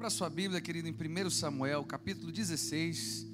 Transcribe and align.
Abra 0.00 0.08
sua 0.08 0.30
Bíblia, 0.30 0.62
querido, 0.62 0.88
em 0.88 0.94
1 0.94 1.28
Samuel, 1.28 1.84
capítulo 1.84 2.32
16. 2.32 3.26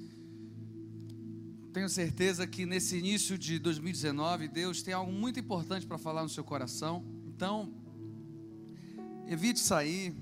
Tenho 1.71 1.87
certeza 1.87 2.45
que 2.45 2.65
nesse 2.65 2.97
início 2.97 3.37
de 3.37 3.57
2019, 3.57 4.49
Deus 4.49 4.81
tem 4.81 4.93
algo 4.93 5.09
muito 5.09 5.39
importante 5.39 5.87
para 5.87 5.97
falar 5.97 6.23
no 6.23 6.27
seu 6.27 6.43
coração. 6.43 7.05
Então, 7.25 7.73
evite 9.27 9.61
sair, 9.61 10.13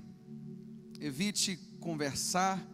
evite 1.00 1.56
conversar, 1.80 2.64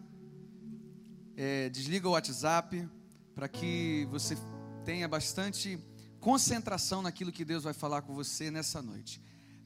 é, 1.35 1.67
desliga 1.69 2.07
o 2.07 2.11
WhatsApp, 2.11 2.87
para 3.33 3.47
que 3.47 4.07
você 4.11 4.37
tenha 4.85 5.07
bastante 5.07 5.79
concentração 6.19 7.01
naquilo 7.01 7.31
que 7.31 7.43
Deus 7.43 7.63
vai 7.63 7.73
falar 7.73 8.03
com 8.03 8.13
você 8.13 8.51
nessa 8.51 8.83
noite. 8.83 9.19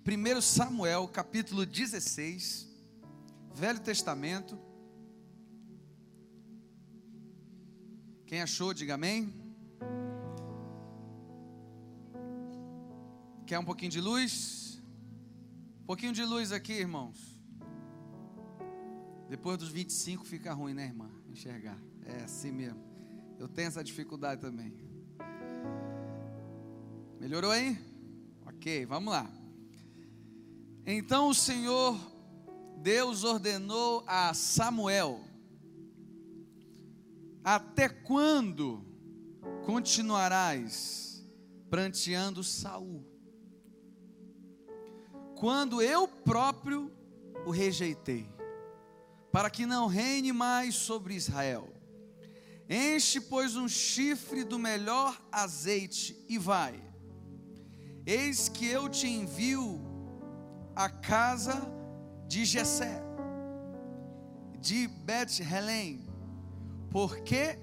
1 0.08 0.40
Samuel, 0.40 1.10
capítulo 1.10 1.66
16. 1.66 2.67
Velho 3.58 3.80
Testamento. 3.80 4.56
Quem 8.28 8.40
achou, 8.40 8.72
diga 8.72 8.94
amém. 8.94 9.34
Quer 13.48 13.58
um 13.58 13.66
pouquinho 13.66 13.90
de 13.90 14.00
luz? 14.00 14.80
Um 15.82 15.86
pouquinho 15.86 16.14
de 16.14 16.24
luz 16.24 16.52
aqui, 16.52 16.74
irmãos. 16.74 17.42
Depois 19.28 19.58
dos 19.58 19.70
25 19.70 20.24
fica 20.24 20.54
ruim, 20.54 20.76
né, 20.76 20.86
irmã? 20.86 21.10
Enxergar. 21.28 21.80
É 22.06 22.26
assim 22.26 22.52
mesmo. 22.52 22.84
Eu 23.40 23.48
tenho 23.48 23.70
essa 23.70 23.84
dificuldade 23.84 24.40
também. 24.40 24.72
Melhorou 27.20 27.50
aí? 27.50 27.76
Ok, 28.46 28.86
vamos 28.86 29.12
lá. 29.12 29.28
Então 30.86 31.30
o 31.30 31.34
Senhor 31.34 32.17
Deus 32.78 33.24
ordenou 33.24 34.04
a 34.08 34.34
Samuel: 34.34 35.20
Até 37.44 37.90
quando 37.90 38.86
continuarás 39.66 41.26
pranteando 41.70 42.44
Saul? 42.44 43.04
Quando 45.36 45.82
eu 45.82 46.08
próprio 46.08 46.92
o 47.46 47.52
rejeitei, 47.52 48.30
para 49.32 49.50
que 49.50 49.66
não 49.66 49.88
reine 49.88 50.32
mais 50.32 50.76
sobre 50.76 51.14
Israel. 51.16 51.74
Enche, 52.70 53.22
pois, 53.22 53.56
um 53.56 53.68
chifre 53.68 54.44
do 54.44 54.60
melhor 54.60 55.20
azeite 55.32 56.26
e 56.28 56.38
vai. 56.38 56.84
Eis 58.06 58.50
que 58.50 58.66
eu 58.66 58.90
te 58.90 59.08
envio 59.08 59.80
a 60.76 60.90
casa 60.90 61.77
de 62.28 62.44
Jessé, 62.46 63.02
de 64.60 64.88
Bet-Helém, 64.88 66.06
porque 66.92 67.58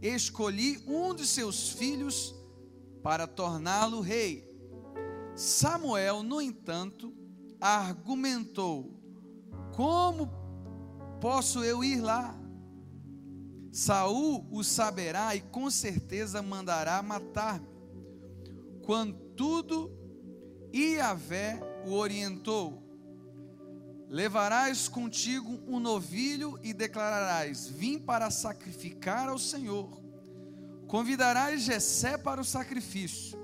escolhi 0.00 0.82
um 0.86 1.14
de 1.14 1.26
seus 1.26 1.70
filhos 1.70 2.34
para 3.02 3.26
torná-lo 3.26 4.00
rei. 4.00 4.48
Samuel, 5.34 6.22
no 6.22 6.40
entanto, 6.40 7.14
argumentou: 7.60 9.00
Como 9.74 10.30
posso 11.20 11.64
eu 11.64 11.82
ir 11.82 12.00
lá? 12.00 12.36
Saul 13.72 14.46
o 14.50 14.64
saberá 14.64 15.34
e 15.36 15.40
com 15.40 15.70
certeza 15.70 16.42
mandará 16.42 17.02
matar-me. 17.02 17.68
Contudo, 18.84 19.90
Iavé 20.72 21.60
o 21.86 21.92
orientou: 21.92 22.79
Levarás 24.10 24.88
contigo 24.88 25.60
um 25.68 25.78
novilho 25.78 26.58
e 26.64 26.72
declararás: 26.72 27.68
Vim 27.68 27.96
para 27.96 28.28
sacrificar 28.28 29.28
ao 29.28 29.38
Senhor. 29.38 30.02
Convidarás 30.88 31.62
Jessé 31.62 32.18
para 32.18 32.40
o 32.40 32.44
sacrifício, 32.44 33.38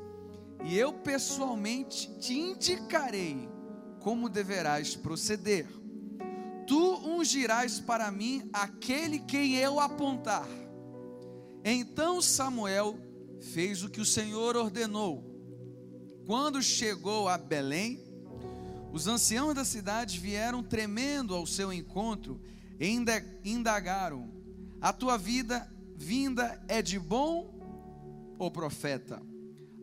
e 0.65 0.77
eu 0.77 0.93
pessoalmente 0.93 2.13
te 2.19 2.35
indicarei 2.35 3.49
como 4.01 4.29
deverás 4.29 4.97
proceder. 4.97 5.69
Tu 6.67 6.97
ungirás 6.97 7.79
para 7.79 8.11
mim 8.11 8.51
aquele 8.53 9.21
quem 9.21 9.55
eu 9.55 9.79
apontar. 9.79 10.49
Então 11.65 12.21
Samuel 12.21 12.99
fez 13.53 13.85
o 13.85 13.89
que 13.89 14.01
o 14.01 14.05
Senhor 14.05 14.57
ordenou. 14.57 15.25
Quando 16.27 16.61
chegou 16.61 17.29
a 17.29 17.39
Belém, 17.39 18.06
os 18.97 19.07
anciãos 19.07 19.55
da 19.55 19.63
cidade 19.63 20.19
vieram 20.19 20.63
tremendo 20.63 21.35
ao 21.35 21.47
seu 21.47 21.71
encontro 21.71 22.41
e 22.81 22.89
indagaram: 23.45 24.31
A 24.81 24.91
tua 24.91 25.19
vida 25.19 25.71
vinda 25.95 26.59
é 26.67 26.81
de 26.81 26.99
bom 26.99 27.55
ou 28.39 28.51
profeta? 28.51 29.21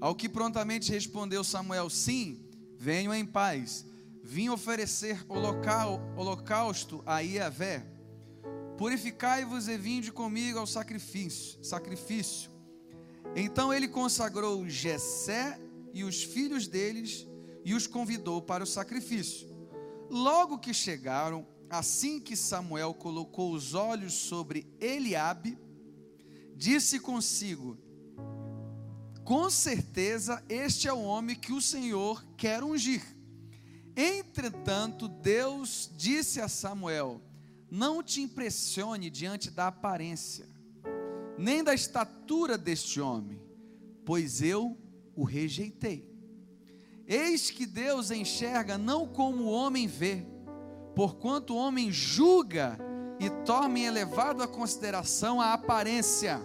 Ao 0.01 0.15
que 0.15 0.27
prontamente 0.27 0.91
respondeu 0.91 1.43
Samuel: 1.43 1.91
Sim, 1.91 2.43
venho 2.79 3.13
em 3.13 3.23
paz. 3.23 3.85
Vim 4.23 4.49
oferecer 4.49 5.23
holocausto 5.29 7.03
a 7.05 7.19
Iavé. 7.19 7.85
Purificai-vos 8.79 9.67
e 9.67 9.77
vinde 9.77 10.11
comigo 10.11 10.57
ao 10.57 10.65
sacrifício. 10.65 11.63
sacrifício. 11.63 12.49
Então 13.35 13.71
ele 13.71 13.87
consagrou 13.87 14.67
Jessé 14.67 15.59
e 15.93 16.03
os 16.03 16.23
filhos 16.23 16.67
deles 16.67 17.27
e 17.65 17.73
os 17.73 17.87
convidou 17.87 18.41
para 18.41 18.63
o 18.63 18.67
sacrifício. 18.67 19.47
Logo 20.09 20.59
que 20.59 20.73
chegaram, 20.73 21.47
assim 21.69 22.19
que 22.19 22.35
Samuel 22.35 22.93
colocou 22.93 23.51
os 23.51 23.73
olhos 23.73 24.13
sobre 24.13 24.67
Eliabe, 24.79 25.57
disse 26.55 26.99
consigo: 26.99 27.77
Com 29.23 29.49
certeza 29.49 30.43
este 30.47 30.87
é 30.87 30.93
o 30.93 31.01
homem 31.01 31.35
que 31.35 31.53
o 31.53 31.61
Senhor 31.61 32.23
quer 32.37 32.63
ungir. 32.63 33.03
Entretanto, 33.95 35.07
Deus 35.07 35.89
disse 35.95 36.41
a 36.41 36.47
Samuel: 36.47 37.21
Não 37.69 38.03
te 38.03 38.21
impressione 38.21 39.09
diante 39.09 39.49
da 39.49 39.67
aparência, 39.67 40.47
nem 41.37 41.63
da 41.63 41.73
estatura 41.73 42.57
deste 42.57 42.99
homem, 42.99 43.41
pois 44.05 44.41
eu 44.41 44.77
o 45.15 45.23
rejeitei. 45.23 46.12
Eis 47.07 47.51
que 47.51 47.65
Deus 47.65 48.11
enxerga 48.11 48.77
não 48.77 49.07
como 49.07 49.43
o 49.43 49.51
homem 49.51 49.87
vê, 49.87 50.25
porquanto 50.95 51.53
o 51.53 51.57
homem 51.57 51.91
julga 51.91 52.77
e 53.19 53.29
toma 53.45 53.79
em 53.79 53.85
elevada 53.85 54.47
consideração 54.47 55.41
a 55.41 55.53
aparência, 55.53 56.41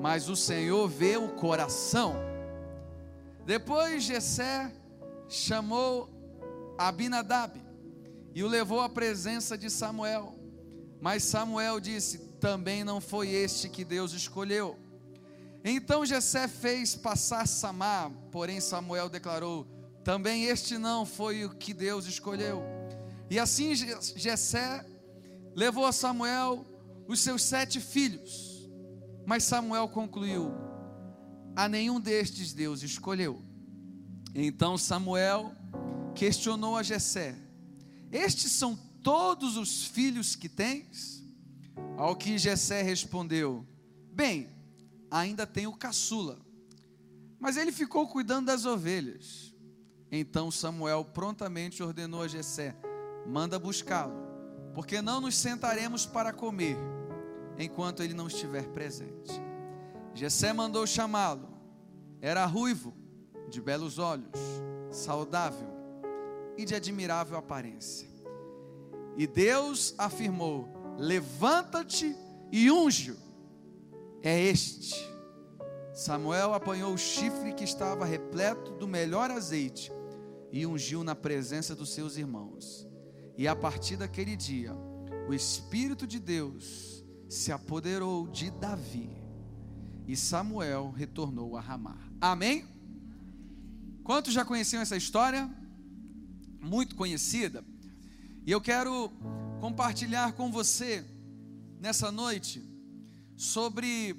mas 0.00 0.28
o 0.28 0.36
Senhor 0.36 0.88
vê 0.88 1.16
o 1.16 1.28
coração. 1.28 2.14
Depois 3.44 4.04
Jessé 4.04 4.72
chamou 5.28 6.08
Abinadab 6.76 7.60
e 8.34 8.44
o 8.44 8.48
levou 8.48 8.80
à 8.80 8.88
presença 8.88 9.58
de 9.58 9.68
Samuel. 9.68 10.34
Mas 11.00 11.24
Samuel 11.24 11.80
disse: 11.80 12.18
Também 12.40 12.84
não 12.84 13.00
foi 13.00 13.30
este 13.30 13.68
que 13.68 13.84
Deus 13.84 14.12
escolheu. 14.12 14.78
Então 15.70 16.06
Jessé 16.06 16.48
fez 16.48 16.94
passar 16.94 17.46
Samar, 17.46 18.10
porém 18.30 18.58
Samuel 18.58 19.10
declarou: 19.10 19.66
também 20.02 20.44
este 20.44 20.78
não 20.78 21.04
foi 21.04 21.44
o 21.44 21.54
que 21.54 21.74
Deus 21.74 22.06
escolheu. 22.06 22.62
E 23.28 23.38
assim 23.38 23.74
Jessé 23.74 24.82
levou 25.54 25.84
a 25.84 25.92
Samuel 25.92 26.64
os 27.06 27.20
seus 27.20 27.42
sete 27.42 27.78
filhos. 27.78 28.66
Mas 29.26 29.44
Samuel 29.44 29.86
concluiu: 29.88 30.50
a 31.54 31.68
nenhum 31.68 32.00
destes 32.00 32.54
Deus 32.54 32.82
escolheu. 32.82 33.42
Então 34.34 34.78
Samuel 34.78 35.52
questionou 36.14 36.78
a 36.78 36.82
Jessé: 36.82 37.36
Estes 38.10 38.52
são 38.52 38.74
todos 39.02 39.58
os 39.58 39.84
filhos 39.84 40.34
que 40.34 40.48
tens? 40.48 41.22
Ao 41.98 42.16
que 42.16 42.38
Jessé 42.38 42.80
respondeu: 42.80 43.66
Bem, 44.10 44.48
ainda 45.10 45.46
tem 45.46 45.66
o 45.66 45.76
caçula. 45.76 46.38
Mas 47.38 47.56
ele 47.56 47.72
ficou 47.72 48.08
cuidando 48.08 48.46
das 48.46 48.64
ovelhas. 48.64 49.54
Então 50.10 50.50
Samuel 50.50 51.04
prontamente 51.04 51.82
ordenou 51.82 52.22
a 52.22 52.28
Jessé: 52.28 52.74
manda 53.26 53.58
buscá-lo, 53.58 54.14
porque 54.74 55.00
não 55.00 55.20
nos 55.20 55.36
sentaremos 55.36 56.06
para 56.06 56.32
comer 56.32 56.76
enquanto 57.58 58.02
ele 58.02 58.14
não 58.14 58.26
estiver 58.26 58.68
presente. 58.68 59.32
Jessé 60.14 60.52
mandou 60.52 60.86
chamá-lo. 60.86 61.48
Era 62.20 62.44
ruivo, 62.44 62.92
de 63.48 63.60
belos 63.60 63.98
olhos, 63.98 64.38
saudável 64.90 65.68
e 66.56 66.64
de 66.64 66.74
admirável 66.74 67.38
aparência. 67.38 68.08
E 69.16 69.26
Deus 69.26 69.94
afirmou: 69.96 70.68
Levanta-te 70.98 72.16
e 72.50 72.70
unge-o 72.70 73.27
é 74.22 74.40
este. 74.40 74.94
Samuel 75.92 76.54
apanhou 76.54 76.94
o 76.94 76.98
chifre 76.98 77.52
que 77.52 77.64
estava 77.64 78.04
repleto 78.04 78.72
do 78.72 78.86
melhor 78.86 79.30
azeite 79.30 79.90
e 80.52 80.66
ungiu 80.66 81.02
na 81.02 81.14
presença 81.14 81.74
dos 81.74 81.90
seus 81.90 82.16
irmãos. 82.16 82.86
E 83.36 83.46
a 83.48 83.54
partir 83.54 83.96
daquele 83.96 84.36
dia, 84.36 84.74
o 85.28 85.34
Espírito 85.34 86.06
de 86.06 86.18
Deus 86.18 87.04
se 87.28 87.52
apoderou 87.52 88.26
de 88.28 88.50
Davi 88.50 89.10
e 90.06 90.16
Samuel 90.16 90.90
retornou 90.90 91.56
a 91.56 91.60
Ramá. 91.60 91.98
Amém? 92.20 92.64
Quantos 94.02 94.32
já 94.32 94.44
conheciam 94.44 94.80
essa 94.80 94.96
história? 94.96 95.50
Muito 96.60 96.96
conhecida. 96.96 97.62
E 98.46 98.50
eu 98.50 98.60
quero 98.60 99.10
compartilhar 99.60 100.32
com 100.32 100.50
você 100.50 101.04
nessa 101.78 102.10
noite 102.10 102.64
sobre 103.38 104.16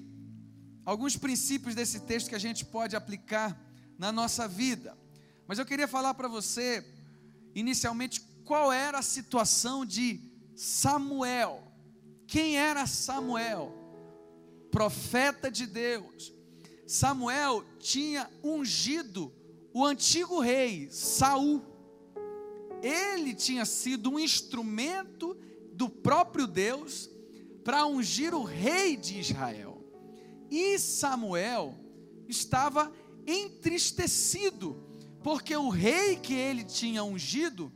alguns 0.86 1.18
princípios 1.18 1.76
desse 1.76 2.00
texto 2.00 2.30
que 2.30 2.36
a 2.36 2.40
gente 2.40 2.64
pode 2.64 2.96
aplicar 2.96 3.60
na 3.98 4.14
nossa 4.14 4.48
vida. 4.48 4.98
Mas 5.46 5.60
eu 5.60 5.66
queria 5.66 5.90
falar 5.90 6.14
para 6.14 6.30
você, 6.30 6.86
inicialmente, 7.54 8.22
qual 8.46 8.72
era 8.72 9.00
a 9.00 9.04
situação 9.04 9.86
de 9.86 10.22
Samuel. 10.56 11.70
Quem 12.26 12.58
era 12.58 12.88
Samuel? 12.88 13.76
Profeta 14.72 15.52
de 15.52 15.66
Deus. 15.66 16.34
Samuel 16.88 17.66
tinha 17.78 18.30
ungido 18.42 19.34
o 19.74 19.86
antigo 19.86 20.40
rei 20.40 20.90
Saul. 20.92 21.62
Ele 22.82 23.34
tinha 23.34 23.66
sido 23.66 24.12
um 24.12 24.20
instrumento 24.20 25.38
do 25.74 25.90
próprio 25.90 26.48
Deus 26.48 27.10
para 27.64 27.86
ungir 27.86 28.34
o 28.34 28.44
rei 28.44 28.96
de 28.96 29.20
Israel. 29.20 29.84
E 30.50 30.78
Samuel 30.80 31.76
estava 32.28 32.92
entristecido, 33.26 34.84
porque 35.24 35.56
o 35.56 35.70
rei 35.70 36.16
que 36.16 36.34
ele 36.34 36.64
tinha 36.64 37.04
ungido 37.04 37.72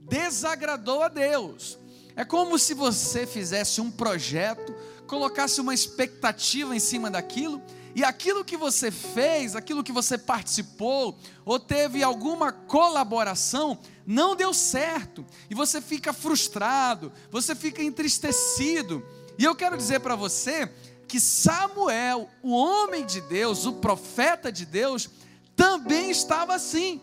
desagradou 0.00 1.02
a 1.02 1.08
Deus. 1.08 1.78
É 2.16 2.24
como 2.24 2.58
se 2.58 2.74
você 2.74 3.26
fizesse 3.26 3.80
um 3.80 3.90
projeto, 3.90 4.74
colocasse 5.06 5.60
uma 5.60 5.72
expectativa 5.72 6.74
em 6.74 6.80
cima 6.80 7.10
daquilo, 7.10 7.62
e 7.94 8.04
aquilo 8.04 8.44
que 8.44 8.56
você 8.56 8.90
fez, 8.90 9.56
aquilo 9.56 9.82
que 9.82 9.92
você 9.92 10.18
participou, 10.18 11.18
ou 11.44 11.58
teve 11.58 12.02
alguma 12.02 12.52
colaboração, 12.52 13.78
não 14.06 14.36
deu 14.36 14.52
certo, 14.52 15.24
e 15.48 15.54
você 15.54 15.80
fica 15.80 16.12
frustrado, 16.12 17.12
você 17.30 17.54
fica 17.54 17.82
entristecido. 17.82 19.04
E 19.38 19.44
eu 19.44 19.54
quero 19.54 19.76
dizer 19.76 20.00
para 20.00 20.16
você 20.16 20.70
que 21.06 21.18
Samuel, 21.18 22.28
o 22.42 22.52
homem 22.52 23.06
de 23.06 23.20
Deus, 23.22 23.64
o 23.64 23.74
profeta 23.74 24.52
de 24.52 24.66
Deus, 24.66 25.08
também 25.56 26.10
estava 26.10 26.54
assim, 26.54 27.00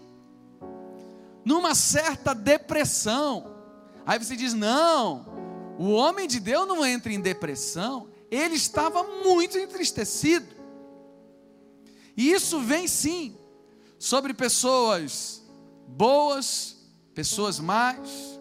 numa 1.43 1.73
certa 1.73 2.35
depressão, 2.35 3.55
Aí 4.05 4.19
você 4.19 4.35
diz: 4.35 4.53
não, 4.53 5.25
o 5.79 5.91
homem 5.91 6.27
de 6.27 6.39
Deus 6.39 6.67
não 6.67 6.85
entra 6.85 7.11
em 7.11 7.19
depressão, 7.19 8.07
ele 8.29 8.55
estava 8.55 9.03
muito 9.23 9.57
entristecido. 9.57 10.53
E 12.15 12.31
isso 12.31 12.61
vem 12.61 12.87
sim 12.87 13.35
sobre 13.97 14.33
pessoas 14.33 15.43
boas, 15.87 16.77
pessoas 17.13 17.59
más, 17.59 18.39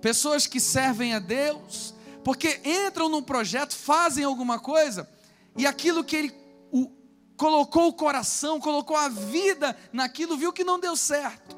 pessoas 0.00 0.46
que 0.46 0.58
servem 0.58 1.14
a 1.14 1.18
Deus, 1.18 1.94
porque 2.24 2.60
entram 2.64 3.08
num 3.08 3.22
projeto, 3.22 3.74
fazem 3.74 4.24
alguma 4.24 4.58
coisa, 4.58 5.08
e 5.56 5.66
aquilo 5.66 6.04
que 6.04 6.16
ele 6.16 6.34
o, 6.70 6.90
colocou 7.36 7.88
o 7.88 7.92
coração, 7.92 8.60
colocou 8.60 8.96
a 8.96 9.08
vida 9.08 9.76
naquilo, 9.92 10.36
viu 10.36 10.52
que 10.52 10.64
não 10.64 10.78
deu 10.78 10.96
certo. 10.96 11.56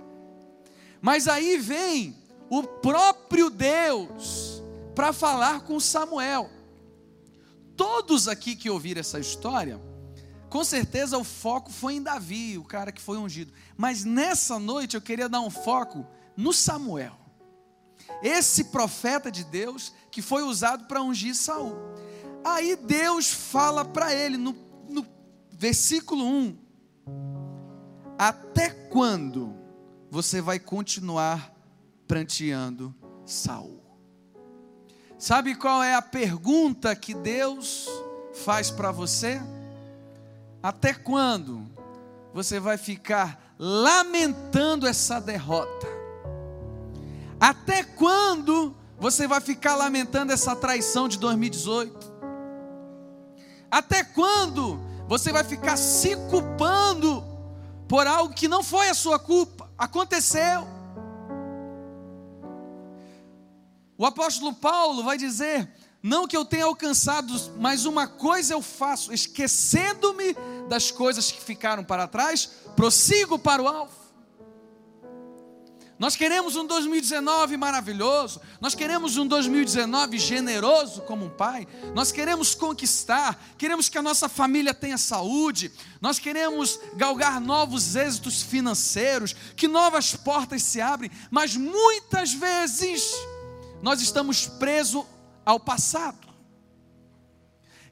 Mas 1.00 1.28
aí 1.28 1.58
vem 1.58 2.16
o 2.48 2.62
próprio 2.62 3.50
Deus 3.50 4.62
para 4.94 5.12
falar 5.12 5.60
com 5.60 5.78
Samuel. 5.78 6.50
Todos 7.76 8.28
aqui 8.28 8.54
que 8.54 8.70
ouviram 8.70 9.00
essa 9.00 9.18
história, 9.18 9.80
com 10.48 10.62
certeza 10.64 11.18
o 11.18 11.24
foco 11.24 11.70
foi 11.70 11.94
em 11.94 12.02
Davi, 12.02 12.56
o 12.56 12.64
cara 12.64 12.92
que 12.92 13.02
foi 13.02 13.18
ungido. 13.18 13.52
Mas 13.76 14.04
nessa 14.04 14.58
noite 14.58 14.94
eu 14.94 15.02
queria 15.02 15.28
dar 15.28 15.40
um 15.40 15.50
foco 15.50 16.06
no 16.36 16.52
Samuel. 16.52 17.18
Esse 18.22 18.64
profeta 18.64 19.30
de 19.30 19.44
Deus 19.44 19.92
que 20.14 20.22
foi 20.22 20.44
usado 20.44 20.84
para 20.84 21.02
ungir 21.02 21.34
Saul. 21.34 21.74
Aí 22.44 22.76
Deus 22.76 23.32
fala 23.32 23.84
para 23.84 24.14
ele 24.14 24.36
no, 24.36 24.54
no 24.88 25.04
versículo 25.50 26.24
1: 26.24 26.56
Até 28.16 28.70
quando 28.70 29.56
você 30.08 30.40
vai 30.40 30.60
continuar 30.60 31.52
pranteando 32.06 32.94
Saul. 33.26 33.82
Sabe 35.18 35.56
qual 35.56 35.82
é 35.82 35.96
a 35.96 36.02
pergunta 36.02 36.94
que 36.94 37.12
Deus 37.12 37.88
faz 38.44 38.70
para 38.70 38.92
você? 38.92 39.42
Até 40.62 40.94
quando 40.94 41.68
você 42.32 42.60
vai 42.60 42.78
ficar 42.78 43.56
lamentando 43.58 44.86
essa 44.86 45.20
derrota? 45.20 45.88
Até 47.40 47.82
quando 47.82 48.76
você 48.98 49.26
vai 49.26 49.40
ficar 49.40 49.74
lamentando 49.76 50.32
essa 50.32 50.54
traição 50.54 51.08
de 51.08 51.18
2018? 51.18 52.12
Até 53.70 54.04
quando 54.04 54.80
você 55.08 55.32
vai 55.32 55.44
ficar 55.44 55.76
se 55.76 56.16
culpando 56.30 57.24
por 57.88 58.06
algo 58.06 58.34
que 58.34 58.48
não 58.48 58.62
foi 58.62 58.88
a 58.88 58.94
sua 58.94 59.18
culpa? 59.18 59.70
Aconteceu. 59.76 60.66
O 63.96 64.06
apóstolo 64.06 64.52
Paulo 64.52 65.02
vai 65.02 65.16
dizer: 65.16 65.68
Não 66.02 66.26
que 66.26 66.36
eu 66.36 66.44
tenha 66.44 66.64
alcançado, 66.64 67.32
mas 67.58 67.84
uma 67.84 68.06
coisa 68.06 68.54
eu 68.54 68.62
faço, 68.62 69.12
esquecendo-me 69.12 70.36
das 70.68 70.90
coisas 70.90 71.30
que 71.30 71.40
ficaram 71.40 71.84
para 71.84 72.08
trás, 72.08 72.48
prossigo 72.76 73.38
para 73.38 73.62
o 73.62 73.68
alvo. 73.68 74.03
Nós 75.96 76.16
queremos 76.16 76.56
um 76.56 76.66
2019 76.66 77.56
maravilhoso, 77.56 78.40
nós 78.60 78.74
queremos 78.74 79.16
um 79.16 79.26
2019 79.26 80.18
generoso 80.18 81.02
como 81.02 81.26
um 81.26 81.30
pai, 81.30 81.68
nós 81.94 82.10
queremos 82.10 82.52
conquistar, 82.52 83.40
queremos 83.56 83.88
que 83.88 83.96
a 83.96 84.02
nossa 84.02 84.28
família 84.28 84.74
tenha 84.74 84.98
saúde, 84.98 85.70
nós 86.00 86.18
queremos 86.18 86.80
galgar 86.96 87.40
novos 87.40 87.94
êxitos 87.94 88.42
financeiros, 88.42 89.36
que 89.54 89.68
novas 89.68 90.16
portas 90.16 90.64
se 90.64 90.80
abrem, 90.80 91.12
mas 91.30 91.56
muitas 91.56 92.32
vezes 92.32 93.14
nós 93.80 94.02
estamos 94.02 94.46
presos 94.46 95.04
ao 95.46 95.60
passado. 95.60 96.26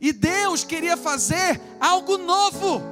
E 0.01 0.13
Deus 0.13 0.65
queria 0.65 0.97
fazer 0.97 1.61
algo 1.79 2.19
novo. 2.19 2.83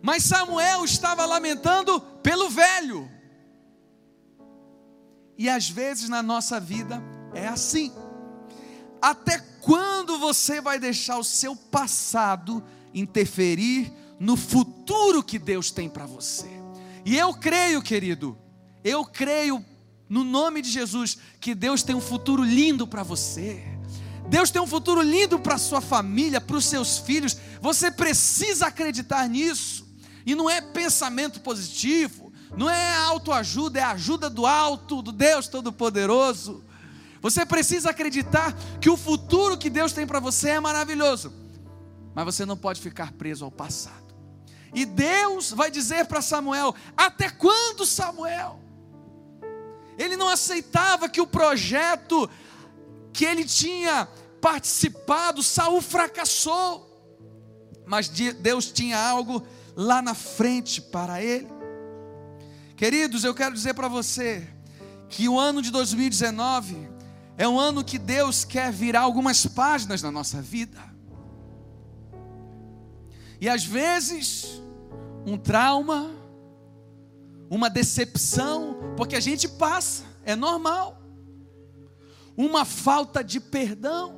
Mas 0.00 0.22
Samuel 0.22 0.84
estava 0.84 1.26
lamentando 1.26 2.13
pelo 2.24 2.48
velho. 2.48 3.08
E 5.36 5.48
às 5.48 5.68
vezes 5.68 6.08
na 6.08 6.22
nossa 6.22 6.58
vida 6.58 7.02
é 7.34 7.46
assim. 7.46 7.92
Até 9.00 9.38
quando 9.60 10.18
você 10.18 10.60
vai 10.60 10.78
deixar 10.78 11.18
o 11.18 11.24
seu 11.24 11.54
passado 11.54 12.64
interferir 12.94 13.92
no 14.18 14.36
futuro 14.36 15.22
que 15.22 15.38
Deus 15.38 15.70
tem 15.70 15.88
para 15.88 16.06
você? 16.06 16.48
E 17.04 17.18
eu 17.18 17.34
creio, 17.34 17.82
querido, 17.82 18.38
eu 18.82 19.04
creio 19.04 19.62
no 20.08 20.24
nome 20.24 20.62
de 20.62 20.70
Jesus, 20.70 21.18
que 21.38 21.54
Deus 21.54 21.82
tem 21.82 21.94
um 21.94 22.00
futuro 22.00 22.42
lindo 22.42 22.86
para 22.86 23.02
você. 23.02 23.62
Deus 24.30 24.50
tem 24.50 24.62
um 24.62 24.66
futuro 24.66 25.02
lindo 25.02 25.38
para 25.38 25.58
sua 25.58 25.82
família, 25.82 26.40
para 26.40 26.56
os 26.56 26.64
seus 26.64 26.98
filhos. 26.98 27.36
Você 27.60 27.90
precisa 27.90 28.68
acreditar 28.68 29.28
nisso. 29.28 29.83
E 30.26 30.34
não 30.34 30.48
é 30.48 30.60
pensamento 30.60 31.40
positivo, 31.40 32.32
não 32.56 32.70
é 32.70 32.96
autoajuda, 32.96 33.80
é 33.80 33.82
ajuda 33.82 34.30
do 34.30 34.46
alto, 34.46 35.02
do 35.02 35.12
Deus 35.12 35.48
Todo-Poderoso. 35.48 36.64
Você 37.20 37.44
precisa 37.44 37.90
acreditar 37.90 38.54
que 38.80 38.90
o 38.90 38.96
futuro 38.96 39.56
que 39.56 39.70
Deus 39.70 39.92
tem 39.92 40.06
para 40.06 40.20
você 40.20 40.50
é 40.50 40.60
maravilhoso. 40.60 41.32
Mas 42.14 42.24
você 42.24 42.46
não 42.46 42.56
pode 42.56 42.80
ficar 42.80 43.12
preso 43.12 43.44
ao 43.44 43.50
passado. 43.50 44.14
E 44.74 44.84
Deus 44.84 45.52
vai 45.52 45.70
dizer 45.70 46.06
para 46.06 46.20
Samuel: 46.20 46.74
Até 46.96 47.30
quando, 47.30 47.86
Samuel? 47.86 48.60
Ele 49.96 50.16
não 50.16 50.28
aceitava 50.28 51.08
que 51.08 51.20
o 51.20 51.26
projeto 51.26 52.28
que 53.12 53.24
ele 53.24 53.44
tinha 53.44 54.08
participado, 54.40 55.42
Saul 55.42 55.80
fracassou. 55.80 56.90
Mas 57.86 58.08
Deus 58.08 58.70
tinha 58.70 58.98
algo 58.98 59.46
lá 59.76 60.00
na 60.00 60.14
frente 60.14 60.80
para 60.80 61.22
ele. 61.22 61.48
Queridos, 62.76 63.24
eu 63.24 63.34
quero 63.34 63.54
dizer 63.54 63.74
para 63.74 63.88
você 63.88 64.46
que 65.08 65.28
o 65.28 65.38
ano 65.38 65.62
de 65.62 65.70
2019 65.70 66.88
é 67.36 67.48
um 67.48 67.58
ano 67.58 67.84
que 67.84 67.98
Deus 67.98 68.44
quer 68.44 68.72
virar 68.72 69.00
algumas 69.00 69.46
páginas 69.46 70.02
na 70.02 70.10
nossa 70.10 70.40
vida. 70.40 70.94
E 73.40 73.48
às 73.48 73.64
vezes, 73.64 74.62
um 75.26 75.36
trauma, 75.36 76.10
uma 77.50 77.68
decepção, 77.68 78.76
porque 78.96 79.16
a 79.16 79.20
gente 79.20 79.48
passa. 79.48 80.04
é 80.24 80.34
normal. 80.34 81.00
Uma 82.36 82.64
falta 82.64 83.22
de 83.22 83.38
perdão. 83.38 84.14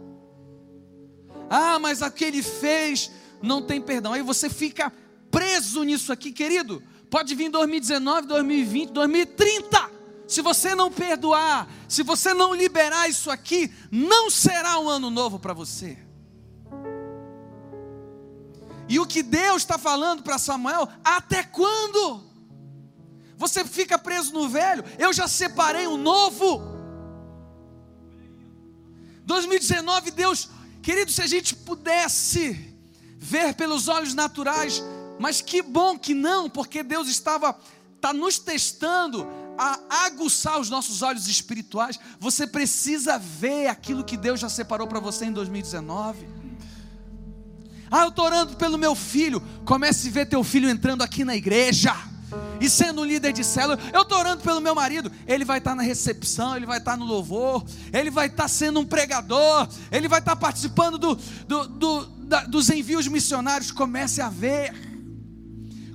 Ah, 1.50 1.78
mas 1.78 2.02
aquele 2.02 2.42
fez, 2.42 3.10
não 3.42 3.60
tem 3.62 3.80
perdão. 3.80 4.12
Aí 4.12 4.22
você 4.22 4.48
fica 4.48 4.92
preso 5.36 5.82
nisso 5.82 6.10
aqui, 6.14 6.32
querido. 6.32 6.82
Pode 7.10 7.34
vir 7.34 7.50
2019, 7.50 8.26
2020, 8.26 8.90
2030. 8.90 9.90
Se 10.26 10.40
você 10.40 10.74
não 10.74 10.90
perdoar, 10.90 11.68
se 11.86 12.02
você 12.02 12.32
não 12.32 12.54
liberar 12.54 13.06
isso 13.06 13.30
aqui, 13.30 13.70
não 13.90 14.30
será 14.30 14.78
um 14.78 14.88
ano 14.88 15.10
novo 15.10 15.38
para 15.38 15.52
você. 15.52 15.98
E 18.88 18.98
o 18.98 19.04
que 19.04 19.22
Deus 19.22 19.58
está 19.58 19.76
falando 19.76 20.22
para 20.22 20.38
Samuel, 20.38 20.88
até 21.04 21.42
quando? 21.42 22.24
Você 23.36 23.62
fica 23.62 23.98
preso 23.98 24.32
no 24.32 24.48
velho, 24.48 24.82
eu 24.98 25.12
já 25.12 25.28
separei 25.28 25.86
um 25.86 25.98
novo. 25.98 26.62
2019, 29.26 30.12
Deus, 30.12 30.48
querido, 30.82 31.12
se 31.12 31.20
a 31.20 31.26
gente 31.26 31.54
pudesse 31.54 32.74
ver 33.18 33.54
pelos 33.54 33.86
olhos 33.86 34.14
naturais, 34.14 34.82
mas 35.18 35.40
que 35.40 35.62
bom 35.62 35.98
que 35.98 36.14
não, 36.14 36.48
porque 36.48 36.82
Deus 36.82 37.08
estava 37.08 37.58
tá 38.00 38.12
nos 38.12 38.38
testando 38.38 39.26
a 39.58 40.06
aguçar 40.06 40.60
os 40.60 40.68
nossos 40.68 41.02
olhos 41.02 41.28
espirituais. 41.28 41.98
Você 42.20 42.46
precisa 42.46 43.18
ver 43.18 43.68
aquilo 43.68 44.04
que 44.04 44.16
Deus 44.16 44.38
já 44.38 44.48
separou 44.48 44.86
para 44.86 45.00
você 45.00 45.24
em 45.24 45.32
2019. 45.32 46.26
Ah, 47.90 48.02
eu 48.02 48.08
estou 48.08 48.24
orando 48.24 48.56
pelo 48.56 48.76
meu 48.76 48.94
filho. 48.94 49.42
Comece 49.64 50.08
a 50.08 50.10
ver 50.10 50.26
teu 50.26 50.42
filho 50.44 50.68
entrando 50.68 51.02
aqui 51.02 51.24
na 51.24 51.36
igreja 51.36 51.94
e 52.60 52.68
sendo 52.68 53.02
um 53.02 53.04
líder 53.04 53.32
de 53.32 53.44
célula. 53.44 53.78
Eu 53.92 54.02
estou 54.02 54.18
orando 54.18 54.42
pelo 54.42 54.60
meu 54.60 54.74
marido. 54.74 55.10
Ele 55.26 55.44
vai 55.44 55.58
estar 55.58 55.70
tá 55.70 55.76
na 55.76 55.82
recepção, 55.82 56.56
ele 56.56 56.66
vai 56.66 56.78
estar 56.78 56.92
tá 56.92 56.96
no 56.96 57.04
louvor, 57.04 57.64
ele 57.92 58.10
vai 58.10 58.26
estar 58.26 58.44
tá 58.44 58.48
sendo 58.48 58.80
um 58.80 58.84
pregador, 58.84 59.68
ele 59.90 60.08
vai 60.08 60.18
estar 60.18 60.36
participando 60.36 60.98
do, 60.98 61.14
do, 61.46 61.68
do, 61.68 62.06
da, 62.06 62.44
dos 62.44 62.68
envios 62.70 63.06
missionários. 63.06 63.70
Comece 63.70 64.20
a 64.20 64.28
ver, 64.28 64.74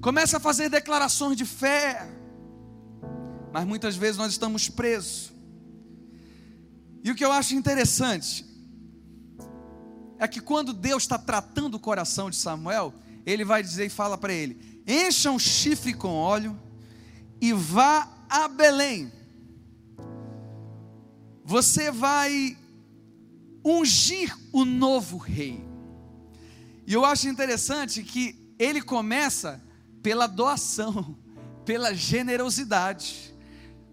comece 0.02 0.36
a 0.36 0.40
fazer 0.40 0.70
declarações 0.70 1.38
de 1.38 1.46
fé. 1.46 2.10
Mas 3.54 3.66
muitas 3.66 3.96
vezes 3.96 4.18
nós 4.18 4.32
estamos 4.32 4.68
presos. 4.68 5.32
E 7.04 7.12
o 7.12 7.16
que 7.16 7.24
eu 7.24 7.32
acho 7.32 7.54
interessante 7.54 8.46
é 10.18 10.28
que 10.28 10.42
quando 10.42 10.74
Deus 10.74 11.04
está 11.04 11.18
tratando 11.18 11.76
o 11.76 11.80
coração 11.80 12.30
de 12.30 12.36
Samuel, 12.36 12.94
ele 13.26 13.46
vai 13.46 13.62
dizer 13.62 13.86
e 13.86 13.90
fala 13.90 14.18
para 14.18 14.34
ele: 14.34 14.84
encha 14.88 15.32
um 15.32 15.40
chifre 15.40 15.94
com 15.94 16.10
óleo 16.10 16.60
e 17.40 17.54
vá 17.54 18.08
a 18.30 18.48
Belém. 18.48 19.12
Você 21.44 21.92
vai 21.92 22.58
ungir 23.64 24.36
o 24.52 24.64
novo 24.64 25.18
rei. 25.18 25.64
E 26.88 26.94
eu 26.94 27.04
acho 27.04 27.28
interessante 27.28 28.04
que 28.04 28.54
ele 28.58 28.82
começa 28.82 29.62
pela 30.02 30.28
doação, 30.28 31.18
pela 31.66 31.94
generosidade. 31.94 33.36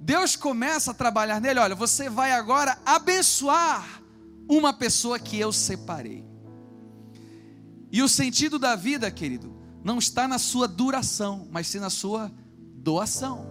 Deus 0.00 0.37
começa 0.37 0.93
a 0.93 0.95
trabalhar 0.95 1.41
nele, 1.41 1.61
olha, 1.61 1.75
você 1.75 2.09
vai 2.09 2.33
agora 2.33 2.79
abençoar 2.87 4.03
uma 4.49 4.73
pessoa 4.73 5.19
que 5.19 5.38
eu 5.38 5.53
separei. 5.53 6.25
E 7.91 8.03
o 8.03 8.09
sentido 8.09 8.59
da 8.59 8.77
vida, 8.77 9.11
querido, 9.11 9.55
não 9.83 9.99
está 9.99 10.29
na 10.29 10.38
sua 10.38 10.69
duração, 10.69 11.49
mas 11.50 11.67
sim 11.67 11.79
na 11.79 11.91
sua 11.91 12.31
doação. 12.77 13.47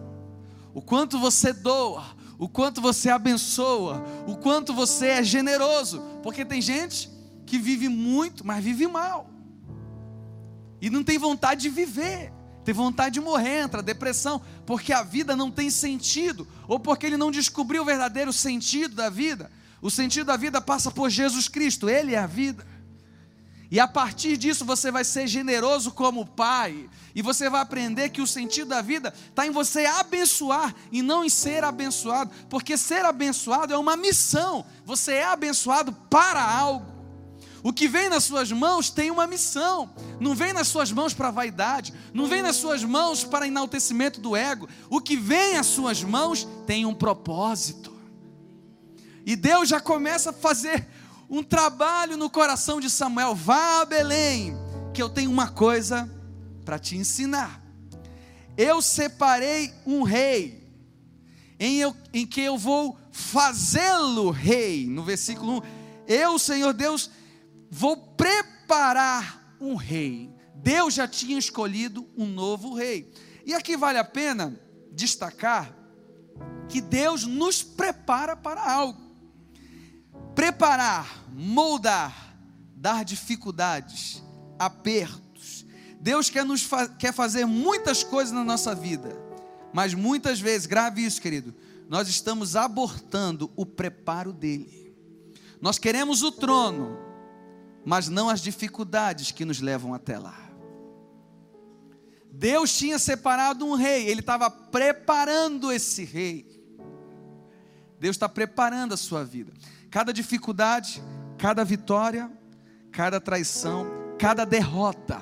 O 0.74 0.82
quanto 0.82 1.20
você 1.20 1.52
doa, 1.52 2.06
o 2.38 2.48
quanto 2.48 2.80
você 2.80 3.10
abençoa, 3.10 4.04
o 4.28 4.36
quanto 4.38 4.74
você 4.74 5.08
é 5.08 5.24
generoso, 5.24 6.02
porque 6.22 6.46
tem 6.46 6.62
gente 6.62 7.10
que 7.46 7.58
vive 7.58 7.90
muito, 7.90 8.46
mas 8.46 8.64
vive 8.64 8.88
mal. 8.88 9.30
E 10.80 10.90
não 10.90 11.04
tem 11.04 11.18
vontade 11.18 11.62
de 11.62 11.70
viver, 11.70 12.32
tem 12.68 12.74
vontade 12.74 13.14
de 13.14 13.22
morrer, 13.22 13.62
entra 13.62 13.82
depressão, 13.82 14.42
porque 14.66 14.92
a 14.92 15.02
vida 15.02 15.38
não 15.38 15.50
tem 15.50 15.70
sentido, 15.70 16.46
ou 16.68 16.78
porque 16.78 17.06
ele 17.06 17.16
não 17.16 17.32
descobriu 17.32 17.82
o 17.82 17.86
verdadeiro 17.86 18.34
sentido 18.34 18.94
da 18.94 19.10
vida. 19.10 19.50
O 19.82 19.90
sentido 19.90 20.28
da 20.28 20.36
vida 20.36 20.60
passa 20.60 20.92
por 20.92 21.10
Jesus 21.10 21.48
Cristo, 21.48 21.90
Ele 21.90 22.14
é 22.14 22.18
a 22.18 22.28
vida. 22.28 22.68
E 23.72 23.80
a 23.80 23.88
partir 23.88 24.36
disso 24.36 24.66
você 24.66 24.92
vai 24.92 25.06
ser 25.06 25.28
generoso 25.28 25.94
como 25.94 26.26
pai, 26.26 26.90
e 27.16 27.22
você 27.22 27.50
vai 27.50 27.62
aprender 27.62 28.10
que 28.10 28.22
o 28.22 28.28
sentido 28.28 28.68
da 28.68 28.82
vida 28.82 29.14
está 29.30 29.48
em 29.48 29.52
você 29.52 29.86
abençoar 29.86 30.76
e 30.92 31.02
não 31.02 31.24
em 31.24 31.30
ser 31.30 31.64
abençoado, 31.64 32.32
porque 32.50 32.76
ser 32.76 33.06
abençoado 33.06 33.74
é 33.74 33.78
uma 33.78 33.96
missão, 33.96 34.66
você 34.84 35.14
é 35.14 35.26
abençoado 35.26 35.94
para 36.10 36.44
algo. 36.44 36.97
O 37.68 37.74
que 37.74 37.86
vem 37.86 38.08
nas 38.08 38.24
suas 38.24 38.50
mãos 38.50 38.90
tem 38.90 39.12
uma 39.12 39.28
missão, 39.28 39.94
não 40.22 40.34
vem 40.34 40.54
nas 40.54 40.70
suas 40.70 40.90
mãos 40.90 41.14
para 41.14 41.30
vaidade, 41.30 41.94
não 42.14 42.26
vem 42.26 42.42
nas 42.42 42.56
suas 42.56 42.82
mãos 42.82 43.26
para 43.26 43.46
enaltecimento 43.46 44.22
do 44.22 44.38
ego, 44.38 44.70
o 44.90 45.02
que 45.02 45.18
vem 45.18 45.58
às 45.58 45.66
suas 45.66 46.02
mãos 46.02 46.48
tem 46.66 46.86
um 46.86 46.96
propósito. 46.96 47.94
E 49.26 49.36
Deus 49.36 49.68
já 49.68 49.82
começa 49.82 50.30
a 50.30 50.34
fazer 50.34 50.88
um 51.30 51.44
trabalho 51.44 52.16
no 52.16 52.30
coração 52.30 52.80
de 52.80 52.90
Samuel. 52.90 53.36
Vá 53.36 53.82
a 53.82 53.86
Belém, 53.86 54.56
que 54.94 55.02
eu 55.02 55.10
tenho 55.10 55.30
uma 55.30 55.50
coisa 55.50 56.10
para 56.64 56.80
te 56.80 56.96
ensinar. 56.96 57.62
Eu 58.56 58.82
separei 58.82 59.74
um 59.86 60.04
rei, 60.04 60.72
em, 61.60 61.80
eu, 61.80 61.94
em 62.14 62.26
que 62.26 62.40
eu 62.40 62.58
vou 62.58 62.98
fazê-lo 63.12 64.30
rei. 64.30 64.88
No 64.88 65.04
versículo 65.04 65.58
1, 65.58 65.62
eu, 66.08 66.40
Senhor 66.40 66.72
Deus, 66.72 67.12
vou 67.70 67.96
preparar 67.98 69.56
um 69.60 69.76
rei. 69.76 70.34
Deus 70.56 70.94
já 70.94 71.08
tinha 71.08 71.38
escolhido 71.38 72.08
um 72.18 72.26
novo 72.26 72.74
rei. 72.74 73.12
E 73.46 73.54
aqui 73.54 73.78
vale 73.78 73.98
a 73.98 74.04
pena 74.04 74.60
destacar 74.92 75.74
que 76.68 76.82
Deus 76.82 77.26
nos 77.26 77.64
prepara 77.64 78.36
para 78.36 78.62
algo 78.62 79.08
preparar, 80.38 81.26
moldar, 81.34 82.38
dar 82.76 83.04
dificuldades, 83.04 84.22
apertos. 84.60 85.66
Deus 86.00 86.30
quer, 86.30 86.46
nos 86.46 86.62
fa 86.62 86.88
quer 86.88 87.12
fazer 87.12 87.48
muitas 87.48 88.04
coisas 88.04 88.32
na 88.32 88.44
nossa 88.44 88.76
vida, 88.76 89.18
mas 89.74 89.96
muitas 89.96 90.40
vezes, 90.40 90.68
grave 90.68 91.04
isso, 91.04 91.20
querido, 91.20 91.56
nós 91.90 92.08
estamos 92.08 92.56
abortando 92.56 93.52
o 93.56 93.66
preparo 93.66 94.32
dele. 94.32 94.96
Nós 95.60 95.80
queremos 95.80 96.22
o 96.22 96.32
trono, 96.32 97.00
mas 97.88 98.10
não 98.10 98.28
as 98.28 98.42
dificuldades 98.42 99.32
que 99.32 99.46
nos 99.46 99.62
levam 99.62 99.94
até 99.94 100.20
lá. 100.20 100.38
Deus 102.30 102.78
tinha 102.78 103.00
separado 103.00 103.66
um 103.66 103.76
rei, 103.76 104.10
ele 104.10 104.20
estava 104.20 104.50
preparando 104.52 105.72
esse 105.72 106.04
rei. 106.04 106.46
Deus 107.98 108.18
está 108.18 108.28
preparando 108.28 108.94
a 108.94 108.98
sua 108.98 109.24
vida. 109.24 109.54
Cada 109.90 110.12
dificuldade, 110.12 111.02
cada 111.38 111.64
vitória, 111.64 112.30
cada 112.92 113.22
traição, 113.22 113.88
cada 114.20 114.44
derrota 114.44 115.22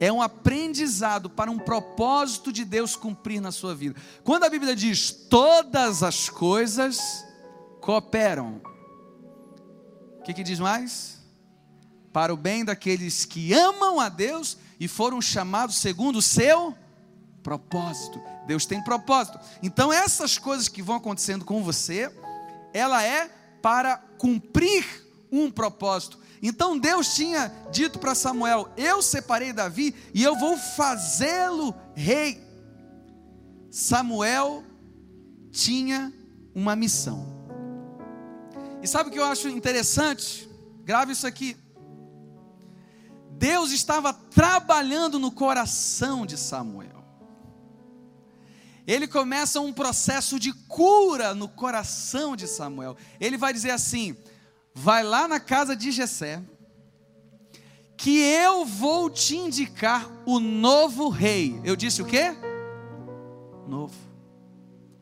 é 0.00 0.10
um 0.10 0.20
aprendizado 0.20 1.30
para 1.30 1.52
um 1.52 1.58
propósito 1.58 2.52
de 2.52 2.64
Deus 2.64 2.96
cumprir 2.96 3.40
na 3.40 3.52
sua 3.52 3.76
vida. 3.76 3.94
Quando 4.24 4.42
a 4.42 4.50
Bíblia 4.50 4.74
diz 4.74 5.12
todas 5.12 6.02
as 6.02 6.28
coisas 6.28 7.24
cooperam, 7.80 8.60
o 10.18 10.22
que, 10.24 10.34
que 10.34 10.42
diz 10.42 10.58
mais? 10.58 11.15
Para 12.16 12.32
o 12.32 12.36
bem 12.38 12.64
daqueles 12.64 13.26
que 13.26 13.52
amam 13.52 14.00
a 14.00 14.08
Deus 14.08 14.56
e 14.80 14.88
foram 14.88 15.20
chamados 15.20 15.76
segundo 15.76 16.16
o 16.16 16.22
seu 16.22 16.74
propósito. 17.42 18.18
Deus 18.46 18.64
tem 18.64 18.82
propósito. 18.82 19.38
Então 19.62 19.92
essas 19.92 20.38
coisas 20.38 20.66
que 20.66 20.80
vão 20.80 20.96
acontecendo 20.96 21.44
com 21.44 21.62
você, 21.62 22.10
ela 22.72 23.02
é 23.02 23.28
para 23.60 23.98
cumprir 24.16 25.06
um 25.30 25.50
propósito. 25.50 26.18
Então 26.40 26.78
Deus 26.78 27.14
tinha 27.14 27.52
dito 27.70 27.98
para 27.98 28.14
Samuel: 28.14 28.72
Eu 28.78 29.02
separei 29.02 29.52
Davi 29.52 29.94
e 30.14 30.22
eu 30.22 30.38
vou 30.38 30.56
fazê-lo 30.56 31.74
rei. 31.94 32.42
Samuel 33.70 34.64
tinha 35.50 36.10
uma 36.54 36.74
missão. 36.74 37.26
E 38.82 38.88
sabe 38.88 39.10
o 39.10 39.12
que 39.12 39.18
eu 39.18 39.24
acho 39.26 39.50
interessante? 39.50 40.48
Grave 40.82 41.12
isso 41.12 41.26
aqui. 41.26 41.54
Deus 43.38 43.70
estava 43.70 44.12
trabalhando 44.12 45.18
no 45.18 45.30
coração 45.30 46.26
de 46.26 46.36
Samuel 46.36 46.96
ele 48.86 49.08
começa 49.08 49.60
um 49.60 49.72
processo 49.72 50.38
de 50.38 50.52
cura 50.52 51.34
no 51.34 51.48
coração 51.48 52.36
de 52.36 52.46
Samuel. 52.46 52.96
Ele 53.20 53.36
vai 53.36 53.52
dizer 53.52 53.70
assim: 53.70 54.16
vai 54.72 55.02
lá 55.02 55.26
na 55.26 55.40
casa 55.40 55.74
de 55.74 55.90
Jessé, 55.90 56.40
que 57.96 58.20
eu 58.20 58.64
vou 58.64 59.10
te 59.10 59.36
indicar 59.36 60.08
o 60.24 60.38
novo 60.38 61.08
rei. 61.08 61.60
Eu 61.64 61.74
disse 61.74 62.00
o 62.00 62.06
quê? 62.06 62.36
Novo. 63.66 63.94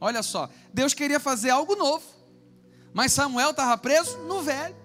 Olha 0.00 0.22
só, 0.22 0.48
Deus 0.72 0.94
queria 0.94 1.20
fazer 1.20 1.50
algo 1.50 1.76
novo, 1.76 2.04
mas 2.94 3.12
Samuel 3.12 3.50
estava 3.50 3.76
preso 3.76 4.16
no 4.20 4.42
velho. 4.42 4.76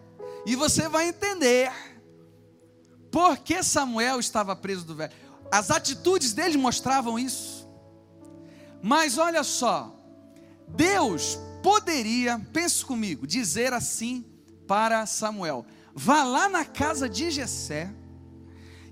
E 0.46 0.56
você 0.56 0.90
vai 0.90 1.08
entender 1.08 1.72
por 3.12 3.38
que 3.38 3.64
Samuel 3.64 4.20
estava 4.20 4.56
preso 4.56 4.86
do 4.86 4.96
velho. 4.96 5.14
As 5.52 5.72
atitudes 5.72 6.34
dele 6.34 6.58
mostravam 6.58 7.18
isso. 7.18 7.68
Mas 8.82 9.18
olha 9.18 9.44
só, 9.44 9.96
Deus 10.68 11.38
poderia, 11.62 12.40
pense 12.54 12.86
comigo, 12.86 13.28
dizer 13.28 13.74
assim 13.74 14.26
para 14.68 15.06
Samuel: 15.06 15.66
vá 15.94 16.24
lá 16.24 16.48
na 16.48 16.64
casa 16.64 17.10
de 17.10 17.32
Jessé, 17.32 17.94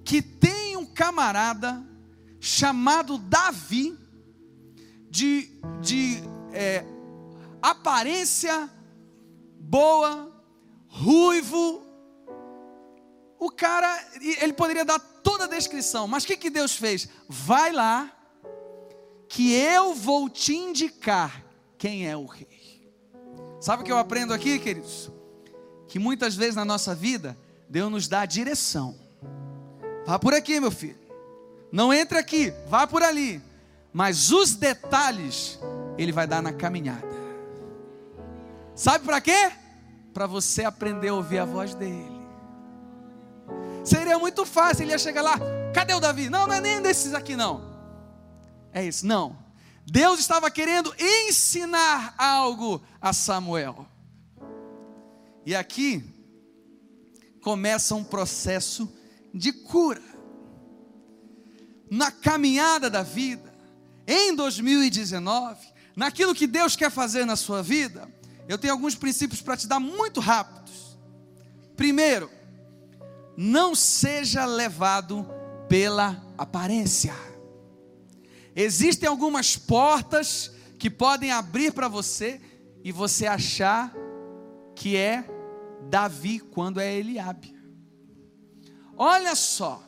que 0.03 0.21
tem 0.21 0.75
um 0.75 0.85
camarada 0.85 1.83
chamado 2.39 3.17
Davi, 3.17 3.97
de, 5.09 5.49
de 5.81 6.21
é, 6.51 6.85
aparência 7.61 8.69
boa, 9.59 10.31
ruivo. 10.87 11.86
O 13.39 13.51
cara, 13.51 14.03
ele 14.21 14.53
poderia 14.53 14.83
dar 14.83 14.99
toda 14.99 15.45
a 15.45 15.47
descrição, 15.47 16.07
mas 16.07 16.23
o 16.23 16.27
que, 16.27 16.37
que 16.37 16.49
Deus 16.49 16.75
fez? 16.75 17.07
Vai 17.27 17.71
lá, 17.71 18.11
que 19.27 19.53
eu 19.53 19.93
vou 19.93 20.29
te 20.29 20.55
indicar 20.55 21.43
quem 21.77 22.07
é 22.07 22.17
o 22.17 22.25
rei. 22.25 22.91
Sabe 23.59 23.81
o 23.81 23.85
que 23.85 23.91
eu 23.91 23.97
aprendo 23.97 24.33
aqui, 24.33 24.57
queridos? 24.57 25.11
Que 25.87 25.99
muitas 25.99 26.35
vezes 26.35 26.55
na 26.55 26.65
nossa 26.65 26.95
vida, 26.95 27.37
Deus 27.69 27.91
nos 27.91 28.07
dá 28.07 28.21
a 28.21 28.25
direção. 28.25 28.97
Vá 30.05 30.17
por 30.17 30.33
aqui, 30.33 30.59
meu 30.59 30.71
filho. 30.71 30.97
Não 31.71 31.93
entre 31.93 32.17
aqui, 32.17 32.53
vá 32.67 32.87
por 32.87 33.03
ali. 33.03 33.41
Mas 33.91 34.31
os 34.31 34.55
detalhes, 34.55 35.59
Ele 35.97 36.11
vai 36.11 36.25
dar 36.25 36.41
na 36.41 36.53
caminhada. 36.53 37.07
Sabe 38.75 39.05
para 39.05 39.19
quê? 39.19 39.51
Para 40.13 40.27
você 40.27 40.63
aprender 40.63 41.09
a 41.09 41.15
ouvir 41.15 41.39
a 41.39 41.45
voz 41.45 41.73
dele. 41.73 42.16
Seria 43.87 44.19
muito 44.19 44.45
fácil, 44.45 44.83
ele 44.83 44.91
ia 44.91 44.99
chegar 44.99 45.21
lá, 45.21 45.39
cadê 45.73 45.93
o 45.93 45.99
Davi? 46.01 46.29
Não, 46.29 46.45
não 46.45 46.53
é 46.53 46.59
nem 46.59 46.81
desses 46.81 47.13
aqui 47.13 47.37
não. 47.37 47.61
É 48.73 48.83
isso, 48.83 49.07
não. 49.07 49.37
Deus 49.85 50.19
estava 50.19 50.51
querendo 50.51 50.93
ensinar 50.99 52.13
algo 52.17 52.83
a 52.99 53.13
Samuel. 53.13 53.87
E 55.45 55.55
aqui 55.55 56.03
começa 57.41 57.95
um 57.95 58.03
processo 58.03 58.91
de 59.33 59.53
cura. 59.53 60.03
Na 61.89 62.11
caminhada 62.11 62.89
da 62.89 63.03
vida, 63.03 63.53
em 64.05 64.35
2019, 64.35 65.65
naquilo 65.95 66.35
que 66.35 66.45
Deus 66.45 66.75
quer 66.75 66.91
fazer 66.91 67.23
na 67.23 67.37
sua 67.37 67.63
vida, 67.63 68.11
eu 68.49 68.57
tenho 68.57 68.73
alguns 68.73 68.95
princípios 68.95 69.41
para 69.41 69.55
te 69.55 69.65
dar 69.65 69.79
muito 69.79 70.19
rápidos. 70.19 70.97
Primeiro, 71.77 72.29
não 73.37 73.75
seja 73.75 74.45
levado 74.45 75.23
pela 75.69 76.25
aparência. 76.35 77.13
Existem 78.55 79.07
algumas 79.07 79.55
portas 79.55 80.51
que 80.79 80.89
podem 80.89 81.31
abrir 81.31 81.71
para 81.71 81.87
você 81.87 82.41
e 82.83 82.91
você 82.91 83.27
achar 83.27 83.93
que 84.75 84.97
é 84.97 85.23
Davi 85.87 86.39
quando 86.39 86.79
é 86.79 86.95
Eliabe. 86.95 87.55
Olha 88.97 89.35
só, 89.35 89.83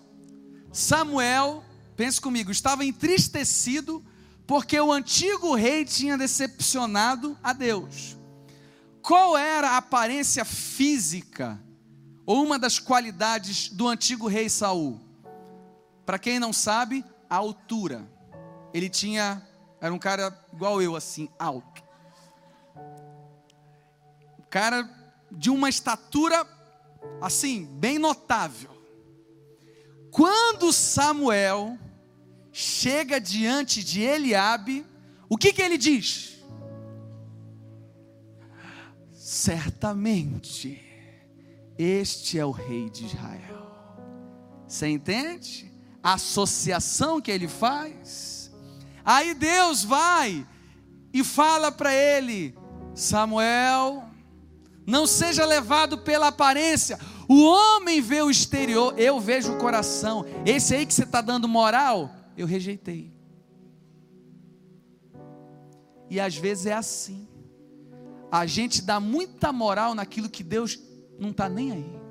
Samuel, 0.71 1.63
pense 1.95 2.21
comigo, 2.21 2.51
estava 2.51 2.85
entristecido 2.85 4.05
porque 4.45 4.79
o 4.79 4.91
antigo 4.91 5.55
rei 5.55 5.83
tinha 5.83 6.15
decepcionado 6.15 7.35
a 7.41 7.53
Deus. 7.53 8.15
Qual 9.01 9.35
era 9.35 9.71
a 9.71 9.77
aparência 9.77 10.45
física 10.45 11.59
ou 12.29 12.43
uma 12.43 12.59
das 12.59 12.77
qualidades 12.77 13.69
do 13.69 13.87
antigo 13.87 14.27
rei 14.27 14.47
Saul? 14.49 15.01
Para 16.05 16.19
quem 16.19 16.37
não 16.37 16.53
sabe, 16.53 17.03
a 17.27 17.37
altura 17.37 18.07
ele 18.71 18.87
tinha, 18.87 19.41
era 19.81 19.91
um 19.91 19.97
cara 19.97 20.39
igual 20.53 20.79
eu, 20.79 20.95
assim, 20.95 21.27
alto. 21.39 21.83
Um 24.37 24.43
cara 24.47 24.87
de 25.31 25.49
uma 25.49 25.69
estatura, 25.69 26.45
assim, 27.19 27.65
bem 27.65 27.97
notável. 27.97 28.69
Quando 30.11 30.71
Samuel 30.71 31.79
chega 32.51 33.19
diante 33.19 33.83
de 33.83 34.01
Eliabe, 34.01 34.85
o 35.27 35.35
que 35.35 35.51
que 35.51 35.63
ele 35.63 35.79
diz? 35.79 36.43
Certamente, 39.11 40.88
este 41.81 42.37
é 42.37 42.45
o 42.45 42.51
rei 42.51 42.89
de 42.89 43.05
Israel. 43.05 43.71
Você 44.67 44.85
entende? 44.89 45.71
A 46.03 46.15
associação 46.15 47.21
que 47.21 47.31
ele 47.31 47.47
faz. 47.47 48.51
Aí 49.05 49.33
Deus 49.33 49.85
vai 49.85 50.45
e 51.13 51.23
fala 51.23 51.71
para 51.71 51.93
ele: 51.93 52.53
Samuel, 52.93 54.03
não 54.85 55.07
seja 55.07 55.45
levado 55.45 55.99
pela 55.99 56.27
aparência. 56.27 56.99
O 57.29 57.43
homem 57.43 58.01
vê 58.01 58.21
o 58.21 58.29
exterior, 58.29 58.93
eu 58.99 59.17
vejo 59.17 59.53
o 59.53 59.57
coração. 59.57 60.25
Esse 60.45 60.75
aí 60.75 60.85
que 60.85 60.93
você 60.93 61.03
está 61.03 61.21
dando 61.21 61.47
moral, 61.47 62.13
eu 62.35 62.45
rejeitei. 62.45 63.13
E 66.09 66.19
às 66.19 66.35
vezes 66.35 66.65
é 66.65 66.73
assim. 66.73 67.25
A 68.29 68.45
gente 68.45 68.81
dá 68.81 68.99
muita 68.99 69.53
moral 69.53 69.95
naquilo 69.95 70.29
que 70.29 70.43
Deus 70.43 70.88
não 71.19 71.31
está 71.31 71.49
nem 71.49 71.71
aí. 71.71 72.09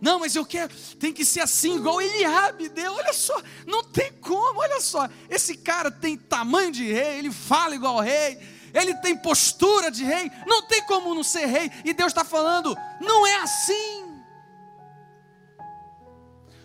Não, 0.00 0.18
mas 0.18 0.34
eu 0.34 0.46
quero, 0.46 0.72
tem 0.98 1.12
que 1.12 1.24
ser 1.24 1.40
assim, 1.40 1.76
igual 1.76 2.00
Eliabe 2.00 2.70
deu. 2.70 2.94
Olha 2.94 3.12
só, 3.12 3.38
não 3.66 3.84
tem 3.84 4.12
como, 4.14 4.60
olha 4.60 4.80
só. 4.80 5.08
Esse 5.28 5.58
cara 5.58 5.90
tem 5.90 6.16
tamanho 6.16 6.72
de 6.72 6.90
rei, 6.90 7.18
ele 7.18 7.30
fala 7.30 7.74
igual 7.74 8.00
rei, 8.00 8.38
ele 8.72 8.94
tem 8.94 9.14
postura 9.14 9.90
de 9.90 10.02
rei, 10.02 10.30
não 10.46 10.62
tem 10.62 10.82
como 10.84 11.14
não 11.14 11.22
ser 11.22 11.46
rei. 11.46 11.70
E 11.84 11.92
Deus 11.92 12.12
está 12.12 12.24
falando, 12.24 12.74
não 13.00 13.26
é 13.26 13.36
assim. 13.42 14.06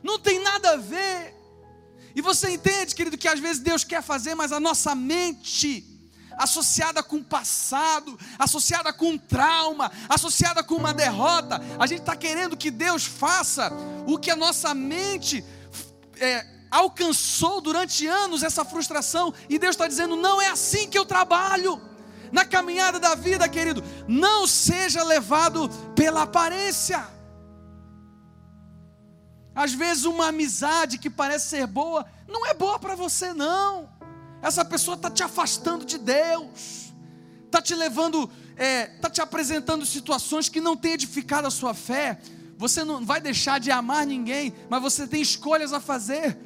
Não 0.01 0.17
tem 0.17 0.39
nada 0.39 0.71
a 0.71 0.77
ver. 0.77 1.35
E 2.15 2.21
você 2.21 2.51
entende, 2.51 2.95
querido, 2.95 3.17
que 3.17 3.27
às 3.27 3.39
vezes 3.39 3.61
Deus 3.61 3.83
quer 3.83 4.01
fazer, 4.01 4.33
mas 4.33 4.53
a 4.53 4.59
nossa 4.61 4.95
mente 4.95 5.94
associada 6.37 7.01
com 7.01 7.23
passado, 7.23 8.17
associada 8.37 8.91
com 8.93 9.11
um 9.11 9.17
trauma, 9.17 9.91
associada 10.09 10.63
com 10.63 10.75
uma 10.75 10.93
derrota. 10.93 11.61
A 11.79 11.87
gente 11.87 12.01
está 12.01 12.15
querendo 12.15 12.57
que 12.57 12.71
Deus 12.71 13.05
faça 13.05 13.71
o 14.07 14.17
que 14.17 14.31
a 14.31 14.35
nossa 14.35 14.73
mente 14.73 15.43
é, 16.19 16.45
alcançou 16.69 17.61
durante 17.61 18.05
anos 18.07 18.43
essa 18.43 18.65
frustração, 18.65 19.33
e 19.49 19.57
Deus 19.57 19.75
está 19.75 19.87
dizendo: 19.87 20.15
não 20.15 20.41
é 20.41 20.49
assim 20.49 20.89
que 20.89 20.97
eu 20.97 21.05
trabalho. 21.05 21.81
Na 22.31 22.43
caminhada 22.43 22.99
da 22.99 23.15
vida, 23.15 23.47
querido, 23.47 23.83
não 24.07 24.45
seja 24.45 25.03
levado 25.03 25.69
pela 25.95 26.23
aparência. 26.23 27.07
Às 29.53 29.73
vezes, 29.73 30.03
uma 30.03 30.27
amizade 30.27 30.97
que 30.97 31.09
parece 31.09 31.49
ser 31.49 31.67
boa, 31.67 32.05
não 32.27 32.45
é 32.45 32.53
boa 32.53 32.77
para 32.77 32.93
você, 32.95 33.31
não 33.31 33.94
essa 34.41 34.63
pessoa 34.63 34.95
está 34.95 35.09
te 35.09 35.23
afastando 35.23 35.85
de 35.85 35.97
Deus, 35.97 36.93
está 37.45 37.61
te 37.61 37.73
levando, 37.73 38.29
está 38.51 38.63
é, 38.63 38.87
tá 38.87 39.09
te 39.09 39.21
apresentando 39.21 39.85
situações 39.85 40.49
que 40.49 40.61
não 40.61 40.75
têm 40.75 40.93
edificado 40.93 41.47
a 41.47 41.51
sua 41.51 41.73
fé. 41.73 42.19
Você 42.57 42.83
não 42.83 43.05
vai 43.05 43.19
deixar 43.19 43.59
de 43.59 43.71
amar 43.71 44.05
ninguém, 44.05 44.53
mas 44.69 44.81
você 44.81 45.07
tem 45.07 45.21
escolhas 45.21 45.73
a 45.73 45.79
fazer 45.79 46.37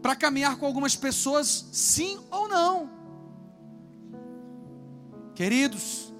para 0.00 0.16
caminhar 0.16 0.56
com 0.56 0.66
algumas 0.66 0.94
pessoas, 0.96 1.66
sim 1.72 2.18
ou 2.30 2.48
não. 2.48 2.90
Queridos, 5.34 6.12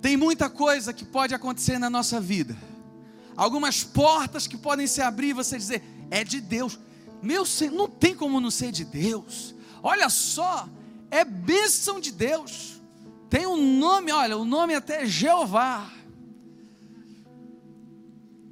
tem 0.00 0.16
muita 0.16 0.48
coisa 0.48 0.92
que 0.92 1.04
pode 1.04 1.34
acontecer 1.34 1.78
na 1.78 1.90
nossa 1.90 2.20
vida, 2.20 2.56
algumas 3.36 3.82
portas 3.82 4.46
que 4.46 4.56
podem 4.56 4.86
se 4.86 5.00
abrir 5.00 5.28
e 5.28 5.32
você 5.32 5.56
dizer, 5.56 5.82
é 6.10 6.24
de 6.24 6.40
Deus. 6.40 6.78
Meu 7.22 7.44
Senhor, 7.44 7.74
não 7.74 7.88
tem 7.88 8.14
como 8.14 8.40
não 8.40 8.50
ser 8.50 8.72
de 8.72 8.84
Deus. 8.84 9.54
Olha 9.82 10.08
só, 10.08 10.68
é 11.10 11.24
bênção 11.24 12.00
de 12.00 12.12
Deus. 12.12 12.80
Tem 13.30 13.46
um 13.46 13.78
nome, 13.78 14.10
olha, 14.12 14.36
o 14.36 14.44
nome 14.44 14.74
até 14.74 15.02
é 15.02 15.06
Jeová. 15.06 15.90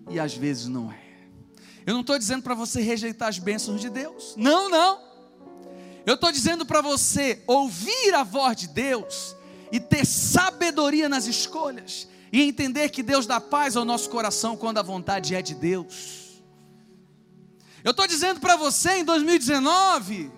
E 0.09 0.21
às 0.21 0.35
vezes 0.35 0.67
não 0.67 0.93
é. 0.93 1.07
Eu 1.85 1.95
não 1.95 2.01
estou 2.01 2.19
dizendo 2.19 2.43
para 2.43 2.55
você 2.55 2.81
rejeitar 2.81 3.29
as 3.29 3.39
bênçãos 3.39 3.81
de 3.81 3.89
Deus. 3.89 4.35
Não, 4.37 4.69
não. 4.69 5.01
Eu 6.05 6.15
estou 6.15 6.31
dizendo 6.31 6.65
para 6.65 6.81
você 6.81 7.43
ouvir 7.47 8.15
a 8.15 8.23
voz 8.23 8.57
de 8.57 8.69
Deus 8.69 9.35
e 9.73 9.81
ter 9.81 10.05
sabedoria 10.05 11.09
nas 11.09 11.27
escolhas 11.27 12.09
e 12.33 12.43
entender 12.43 12.91
que 12.91 13.03
Deus 13.03 13.27
dá 13.27 13.41
paz 13.41 13.77
ao 13.77 13.85
nosso 13.85 14.11
coração 14.11 14.57
quando 14.57 14.79
a 14.79 14.83
vontade 14.83 15.35
é 15.35 15.43
de 15.43 15.55
Deus. 15.55 16.43
Eu 17.83 17.93
estou 17.93 18.07
dizendo 18.07 18.41
para 18.41 18.57
você 18.57 18.99
em 18.99 19.05
2019 19.05 20.31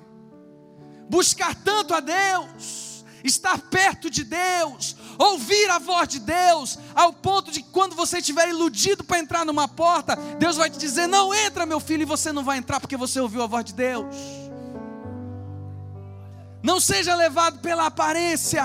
buscar 1.09 1.55
tanto 1.55 1.95
a 1.95 2.01
Deus, 2.01 3.05
estar 3.25 3.59
perto 3.59 4.11
de 4.11 4.25
Deus, 4.25 4.97
ouvir 5.19 5.69
a 5.71 5.79
voz 5.79 6.09
de 6.09 6.21
Deus, 6.21 6.79
ao 6.95 7.13
ponto 7.13 7.51
de 7.51 7.63
quando 7.63 7.97
você 7.97 8.19
estiver 8.19 8.49
iludido 8.49 9.03
para 9.03 9.19
entrar 9.19 9.45
numa 9.45 9.67
porta, 9.67 10.17
Deus 10.39 10.57
vai 10.57 10.71
te 10.71 10.79
dizer: 10.79 11.07
Não 11.07 11.35
entra, 11.35 11.67
meu 11.67 11.81
filho, 11.81 12.03
e 12.03 12.07
você 12.07 12.33
não 12.33 12.45
vai 12.45 12.59
entrar 12.59 12.81
porque 12.81 12.97
você 12.97 13.21
ouviu 13.21 13.43
a 13.43 13.47
voz 13.47 13.65
de 13.65 13.75
Deus. 13.75 14.15
Não 16.63 16.81
seja 16.81 17.15
levado 17.15 17.61
pela 17.61 17.87
aparência. 17.87 18.65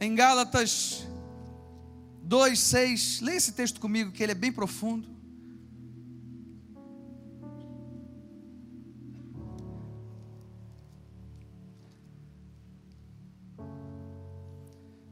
Em 0.00 0.14
Gálatas 0.14 1.06
2, 2.22 2.58
6, 2.58 3.20
leia 3.20 3.36
esse 3.36 3.52
texto 3.52 3.80
comigo 3.80 4.10
que 4.10 4.22
ele 4.22 4.32
é 4.32 4.34
bem 4.34 4.50
profundo. 4.50 5.19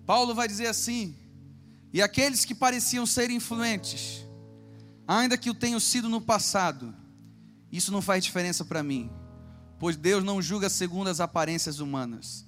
Paulo 0.08 0.34
vai 0.34 0.48
dizer 0.48 0.68
assim: 0.68 1.14
E 1.92 2.00
aqueles 2.00 2.42
que 2.46 2.54
pareciam 2.54 3.04
ser 3.04 3.28
influentes, 3.28 4.24
ainda 5.06 5.36
que 5.36 5.50
o 5.50 5.54
tenham 5.54 5.78
sido 5.78 6.08
no 6.08 6.18
passado, 6.18 6.94
isso 7.70 7.92
não 7.92 8.00
faz 8.00 8.24
diferença 8.24 8.64
para 8.64 8.82
mim, 8.82 9.10
pois 9.78 9.98
Deus 9.98 10.24
não 10.24 10.40
julga 10.40 10.70
segundo 10.70 11.08
as 11.08 11.20
aparências 11.20 11.78
humanas. 11.78 12.46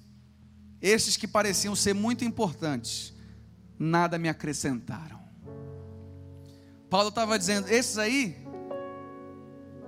Estes 0.81 1.15
que 1.15 1.27
pareciam 1.27 1.75
ser 1.75 1.93
muito 1.93 2.25
importantes, 2.25 3.13
nada 3.77 4.17
me 4.17 4.27
acrescentaram. 4.27 5.21
Paulo 6.89 7.09
estava 7.09 7.37
dizendo: 7.37 7.69
esses 7.69 7.99
aí, 7.99 8.35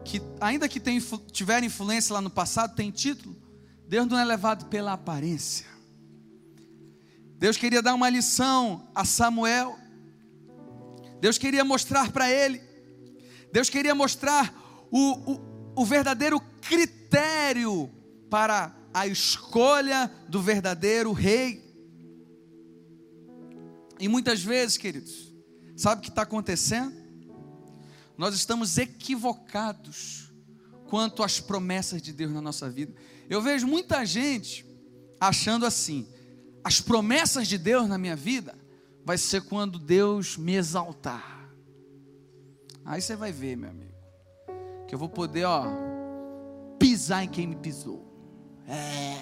que 0.05 0.21
ainda 0.39 0.69
que 0.69 0.79
tem, 0.79 1.01
tiverem 1.31 1.65
influência 1.65 2.13
lá 2.13 2.21
no 2.21 2.29
passado, 2.29 2.75
tem 2.75 2.91
título, 2.91 3.35
Deus 3.87 4.07
não 4.07 4.19
é 4.19 4.23
levado 4.23 4.67
pela 4.67 4.93
aparência. 4.93 5.72
Deus 7.43 7.57
queria 7.57 7.81
dar 7.81 7.93
uma 7.93 8.09
lição 8.09 8.87
a 8.95 9.03
Samuel. 9.03 9.77
Deus 11.19 11.37
queria 11.37 11.65
mostrar 11.65 12.09
para 12.09 12.31
ele. 12.31 12.61
Deus 13.51 13.69
queria 13.69 13.93
mostrar 13.93 14.55
o, 14.89 15.33
o, 15.33 15.81
o 15.81 15.85
verdadeiro 15.85 16.39
critério 16.61 17.91
para 18.29 18.73
a 18.93 19.05
escolha 19.07 20.09
do 20.29 20.41
verdadeiro 20.41 21.11
rei. 21.11 21.61
E 23.99 24.07
muitas 24.07 24.41
vezes, 24.41 24.77
queridos, 24.77 25.33
sabe 25.75 25.99
o 25.99 26.01
que 26.01 26.11
está 26.11 26.21
acontecendo? 26.21 26.95
Nós 28.17 28.35
estamos 28.35 28.77
equivocados 28.77 30.33
quanto 30.87 31.21
às 31.21 31.41
promessas 31.41 32.01
de 32.01 32.13
Deus 32.13 32.31
na 32.31 32.41
nossa 32.41 32.69
vida. 32.69 32.95
Eu 33.29 33.41
vejo 33.41 33.67
muita 33.67 34.05
gente 34.05 34.65
achando 35.19 35.65
assim: 35.65 36.07
as 36.63 36.79
promessas 36.81 37.47
de 37.47 37.57
Deus 37.57 37.87
na 37.87 37.97
minha 37.97 38.15
vida 38.15 38.55
vai 39.05 39.17
ser 39.17 39.41
quando 39.41 39.77
Deus 39.77 40.37
me 40.37 40.55
exaltar. 40.55 41.49
Aí 42.85 43.01
você 43.01 43.15
vai 43.15 43.31
ver, 43.31 43.55
meu 43.55 43.69
amigo 43.69 43.93
que 44.93 44.95
eu 44.95 44.99
vou 44.99 45.09
poder, 45.09 45.45
ó, 45.45 45.65
pisar 46.77 47.23
em 47.23 47.27
quem 47.27 47.47
me 47.47 47.55
pisou. 47.55 48.05
É. 48.67 49.17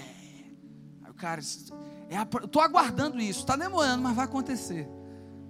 O 1.10 1.14
cara, 1.14 1.40
é, 2.10 2.18
eu 2.20 2.48
tô 2.50 2.60
aguardando 2.60 3.22
isso, 3.22 3.40
está 3.40 3.56
demorando, 3.56 4.04
mas 4.04 4.14
vai 4.14 4.26
acontecer. 4.26 4.86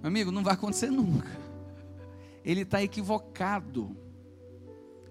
Meu 0.00 0.06
amigo, 0.06 0.30
não 0.30 0.44
vai 0.44 0.54
acontecer 0.54 0.90
nunca. 0.94 1.28
Ele 2.44 2.60
está 2.60 2.80
equivocado 2.80 3.96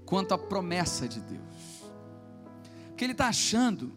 quanto 0.06 0.34
à 0.34 0.38
promessa 0.38 1.10
de 1.10 1.20
Deus. 1.20 1.92
Porque 2.88 3.04
ele 3.04 3.12
está 3.12 3.28
achando 3.28 3.92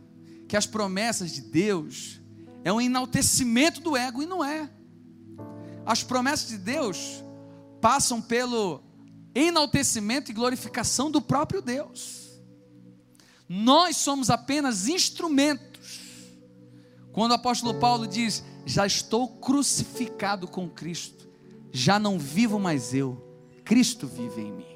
que 0.48 0.56
as 0.56 0.66
promessas 0.66 1.30
de 1.30 1.42
Deus 1.42 2.20
é 2.64 2.72
um 2.72 2.80
enaltecimento 2.80 3.80
do 3.80 3.94
ego, 3.94 4.22
e 4.22 4.26
não 4.26 4.42
é. 4.42 4.70
As 5.84 6.02
promessas 6.02 6.48
de 6.48 6.56
Deus 6.56 7.22
passam 7.80 8.22
pelo 8.22 8.82
enaltecimento 9.34 10.30
e 10.30 10.34
glorificação 10.34 11.10
do 11.10 11.20
próprio 11.20 11.60
Deus. 11.60 12.40
Nós 13.46 13.98
somos 13.98 14.30
apenas 14.30 14.88
instrumentos. 14.88 16.00
Quando 17.12 17.32
o 17.32 17.34
apóstolo 17.34 17.74
Paulo 17.74 18.06
diz: 18.06 18.42
Já 18.64 18.86
estou 18.86 19.28
crucificado 19.28 20.48
com 20.48 20.66
Cristo, 20.68 21.28
já 21.70 21.98
não 21.98 22.18
vivo 22.18 22.58
mais 22.58 22.94
eu, 22.94 23.22
Cristo 23.62 24.06
vive 24.06 24.40
em 24.40 24.52
mim. 24.52 24.74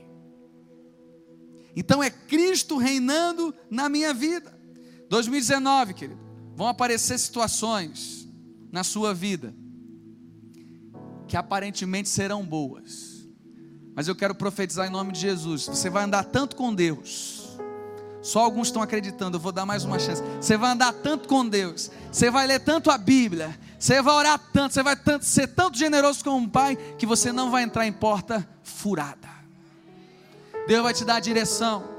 Então 1.75 2.03
é 2.03 2.11
Cristo 2.11 2.77
reinando 2.77 3.55
na 3.71 3.89
minha 3.89 4.13
vida. 4.13 4.59
2019, 5.09 5.95
querido, 5.95 6.28
vão 6.59 6.67
aparecer 6.67 7.19
situações 7.19 8.29
na 8.71 8.85
sua 8.85 9.15
vida 9.15 9.55
que 11.27 11.37
aparentemente 11.37 12.09
serão 12.09 12.45
boas 12.45 13.19
mas 13.99 14.07
eu 14.07 14.15
quero 14.15 14.33
profetizar 14.33 14.87
em 14.87 14.91
nome 14.91 15.11
de 15.11 15.19
Jesus. 15.19 15.67
Você 15.67 15.91
vai 15.91 16.05
andar 16.05 16.23
tanto 16.23 16.55
com 16.55 16.73
Deus. 16.73 17.59
Só 18.23 18.39
alguns 18.39 18.69
estão 18.69 18.81
acreditando, 18.81 19.37
eu 19.37 19.41
vou 19.41 19.51
dar 19.51 19.67
mais 19.67 19.85
uma 19.85 19.99
chance. 19.99 20.23
Você 20.41 20.57
vai 20.57 20.71
andar 20.71 20.93
tanto 20.93 21.27
com 21.27 21.45
Deus. 21.45 21.91
Você 22.13 22.31
vai 22.31 22.47
ler 22.47 22.61
tanto 22.61 22.93
a 22.93 22.97
Bíblia. 22.97 23.59
Você 23.77 24.01
vai 24.01 24.15
orar 24.15 24.41
tanto, 24.53 24.73
você 24.73 24.85
vai 24.85 24.95
tanto, 24.95 25.25
ser 25.25 25.49
tanto 25.49 25.77
generoso 25.77 26.23
como 26.23 26.37
um 26.37 26.49
pai 26.49 26.77
que 26.97 27.05
você 27.05 27.33
não 27.33 27.51
vai 27.51 27.65
entrar 27.65 27.89
em 27.89 27.93
porta 27.93 28.49
furada. 28.63 29.29
Deus 30.69 30.85
vai 30.85 30.95
te 30.95 31.05
dar 31.05 31.17
a 31.17 31.21
direção. 31.21 31.98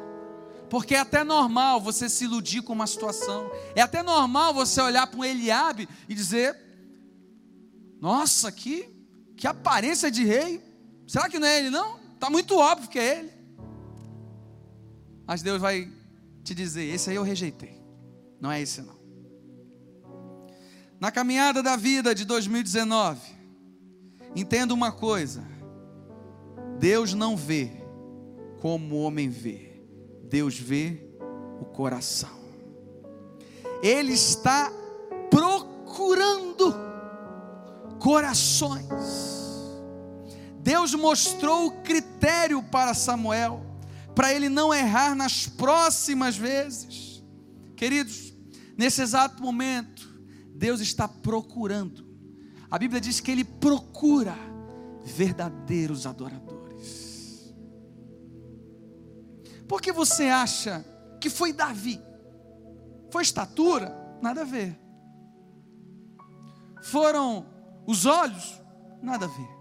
Porque 0.69 0.95
é 0.95 0.99
até 0.99 1.23
normal 1.23 1.81
você 1.81 2.07
se 2.07 2.25
iludir 2.25 2.61
com 2.61 2.73
uma 2.73 2.87
situação. 2.87 3.51
É 3.75 3.81
até 3.81 4.03
normal 4.03 4.53
você 4.53 4.79
olhar 4.81 5.07
para 5.07 5.19
um 5.19 5.25
Eliabe 5.25 5.89
e 6.07 6.13
dizer: 6.13 6.55
Nossa, 7.99 8.51
que, 8.51 8.89
que 9.35 9.47
aparência 9.47 10.11
de 10.11 10.23
rei. 10.23 10.63
Será 11.07 11.27
que 11.27 11.39
não 11.39 11.47
é 11.47 11.59
ele? 11.59 11.69
Não, 11.69 11.99
está 12.13 12.29
muito 12.29 12.55
óbvio 12.55 12.89
que 12.89 12.99
é 12.99 13.19
ele. 13.19 13.39
Mas 15.25 15.41
Deus 15.41 15.61
vai 15.61 15.87
te 16.43 16.55
dizer: 16.55 16.83
esse 16.83 17.09
aí 17.09 17.15
eu 17.15 17.23
rejeitei, 17.23 17.79
não 18.41 18.51
é 18.51 18.61
esse 18.61 18.81
não. 18.81 18.97
Na 20.99 21.11
caminhada 21.11 21.63
da 21.63 21.75
vida 21.75 22.13
de 22.13 22.25
2019, 22.25 23.21
entenda 24.35 24.73
uma 24.73 24.91
coisa: 24.91 25.43
Deus 26.79 27.13
não 27.13 27.37
vê 27.37 27.71
como 28.59 28.95
o 28.95 29.01
homem 29.03 29.29
vê, 29.29 29.68
Deus 30.29 30.57
vê 30.57 31.01
o 31.61 31.65
coração. 31.65 32.39
Ele 33.81 34.13
está 34.13 34.71
procurando 35.29 36.73
corações 37.99 39.29
Deus 40.69 40.93
mostrou 40.93 41.67
o 41.67 41.71
critério 41.81 42.61
para 42.61 42.93
Samuel, 42.93 43.65
para 44.13 44.33
ele 44.33 44.49
não 44.49 44.71
errar 44.71 45.15
nas 45.15 45.47
próximas 45.47 46.37
vezes. 46.37 47.23
Queridos, 47.75 48.33
nesse 48.77 49.01
exato 49.01 49.41
momento, 49.41 50.07
Deus 50.53 50.79
está 50.79 51.07
procurando. 51.07 52.05
A 52.69 52.77
Bíblia 52.77 52.99
diz 53.01 53.19
que 53.19 53.31
ele 53.31 53.43
procura 53.43 54.35
verdadeiros 55.03 56.05
adoradores. 56.05 56.48
Por 59.69 59.81
que 59.81 59.93
você 59.93 60.25
acha 60.25 60.83
que 61.21 61.29
foi 61.29 61.53
Davi? 61.53 62.01
Foi 63.09 63.23
estatura? 63.23 63.95
Nada 64.21 64.41
a 64.41 64.45
ver. 64.45 64.77
Foram 66.83 67.45
os 67.87 68.05
olhos? 68.05 68.59
Nada 69.01 69.23
a 69.23 69.29
ver 69.29 69.59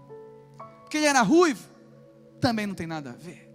porque 0.89 0.97
ele 0.97 1.05
era 1.05 1.21
ruivo, 1.21 1.69
também 2.41 2.65
não 2.65 2.73
tem 2.73 2.87
nada 2.87 3.11
a 3.11 3.13
ver. 3.13 3.47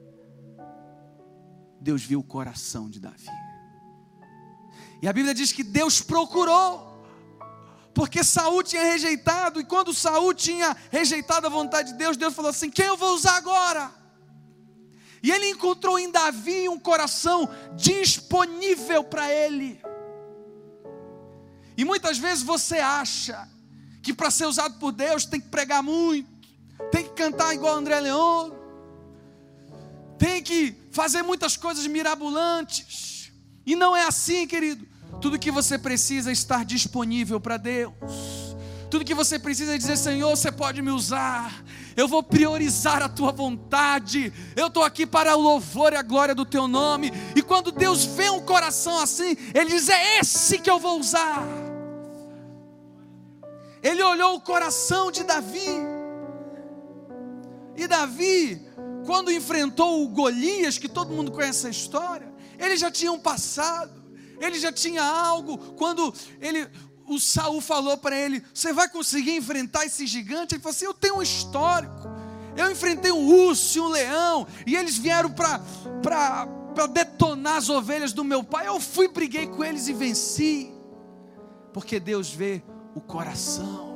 Deus 1.80 2.04
viu 2.04 2.20
o 2.20 2.22
coração 2.22 2.88
de 2.88 3.00
Davi. 3.00 3.26
E 5.02 5.08
a 5.08 5.12
Bíblia 5.12 5.34
diz 5.34 5.50
que 5.50 5.64
Deus 5.64 6.00
procurou, 6.00 7.04
porque 7.92 8.22
Saul 8.22 8.62
tinha 8.62 8.84
rejeitado, 8.84 9.60
e 9.60 9.64
quando 9.64 9.92
Saul 9.92 10.32
tinha 10.32 10.76
rejeitado 10.92 11.48
a 11.48 11.50
vontade 11.50 11.90
de 11.90 11.98
Deus, 11.98 12.16
Deus 12.16 12.32
falou 12.32 12.52
assim: 12.52 12.70
quem 12.70 12.86
eu 12.86 12.96
vou 12.96 13.12
usar 13.16 13.36
agora? 13.36 13.92
E 15.24 15.30
ele 15.30 15.48
encontrou 15.48 15.98
em 15.98 16.10
Davi 16.10 16.68
um 16.68 16.78
coração 16.78 17.48
disponível 17.74 19.02
para 19.02 19.32
ele. 19.32 19.80
E 21.78 21.82
muitas 21.82 22.18
vezes 22.18 22.44
você 22.44 22.76
acha 22.76 23.48
que 24.02 24.12
para 24.12 24.30
ser 24.30 24.44
usado 24.44 24.78
por 24.78 24.92
Deus 24.92 25.24
tem 25.24 25.40
que 25.40 25.48
pregar 25.48 25.82
muito, 25.82 26.28
tem 26.92 27.04
que 27.04 27.14
cantar 27.14 27.54
igual 27.54 27.74
André 27.74 28.00
Leão, 28.00 28.54
tem 30.18 30.42
que 30.42 30.76
fazer 30.92 31.22
muitas 31.22 31.56
coisas 31.56 31.86
mirabolantes. 31.86 33.32
E 33.64 33.74
não 33.74 33.96
é 33.96 34.02
assim, 34.02 34.46
querido. 34.46 34.86
Tudo 35.22 35.38
que 35.38 35.50
você 35.50 35.78
precisa 35.78 36.28
é 36.28 36.34
estar 36.34 36.66
disponível 36.66 37.40
para 37.40 37.56
Deus. 37.56 37.94
Tudo 38.94 39.04
que 39.04 39.12
você 39.12 39.40
precisa 39.40 39.74
é 39.74 39.76
dizer: 39.76 39.96
Senhor, 39.96 40.36
você 40.36 40.52
pode 40.52 40.80
me 40.80 40.92
usar. 40.92 41.64
Eu 41.96 42.06
vou 42.06 42.22
priorizar 42.22 43.02
a 43.02 43.08
tua 43.08 43.32
vontade. 43.32 44.32
Eu 44.54 44.68
estou 44.68 44.84
aqui 44.84 45.04
para 45.04 45.36
o 45.36 45.40
louvor 45.40 45.92
e 45.92 45.96
a 45.96 46.02
glória 46.02 46.32
do 46.32 46.46
teu 46.46 46.68
nome. 46.68 47.10
E 47.34 47.42
quando 47.42 47.72
Deus 47.72 48.04
vê 48.04 48.30
um 48.30 48.42
coração 48.42 49.00
assim, 49.00 49.36
Ele 49.52 49.70
diz: 49.70 49.88
É 49.88 50.20
esse 50.20 50.60
que 50.60 50.70
eu 50.70 50.78
vou 50.78 51.00
usar. 51.00 51.42
Ele 53.82 54.00
olhou 54.00 54.36
o 54.36 54.40
coração 54.40 55.10
de 55.10 55.24
Davi. 55.24 55.80
E 57.76 57.88
Davi, 57.88 58.64
quando 59.04 59.32
enfrentou 59.32 60.04
o 60.04 60.08
Golias, 60.08 60.78
que 60.78 60.88
todo 60.88 61.12
mundo 61.12 61.32
conhece 61.32 61.66
a 61.66 61.70
história, 61.70 62.32
ele 62.56 62.76
já 62.76 62.92
tinha 62.92 63.10
um 63.10 63.18
passado, 63.18 64.04
ele 64.40 64.56
já 64.56 64.70
tinha 64.70 65.02
algo. 65.02 65.58
Quando 65.74 66.14
ele, 66.40 66.68
o 67.06 67.18
Saul 67.20 67.60
falou 67.60 67.96
para 67.96 68.16
ele: 68.16 68.42
Você 68.52 68.72
vai 68.72 68.88
conseguir 68.88 69.36
enfrentar 69.36 69.84
esse 69.84 70.06
gigante? 70.06 70.54
Ele 70.54 70.62
falou 70.62 70.74
assim: 70.74 70.86
Eu 70.86 70.94
tenho 70.94 71.16
um 71.16 71.22
histórico. 71.22 72.08
Eu 72.56 72.70
enfrentei 72.70 73.10
um 73.10 73.26
urso 73.26 73.78
e 73.78 73.80
um 73.80 73.88
leão, 73.88 74.46
e 74.64 74.76
eles 74.76 74.96
vieram 74.96 75.30
para 75.30 75.58
detonar 76.86 77.56
as 77.56 77.68
ovelhas 77.68 78.12
do 78.12 78.22
meu 78.22 78.44
pai. 78.44 78.68
Eu 78.68 78.78
fui, 78.78 79.08
briguei 79.08 79.46
com 79.46 79.64
eles 79.64 79.88
e 79.88 79.92
venci. 79.92 80.72
Porque 81.72 81.98
Deus 81.98 82.32
vê 82.32 82.62
o 82.94 83.00
coração. 83.00 83.94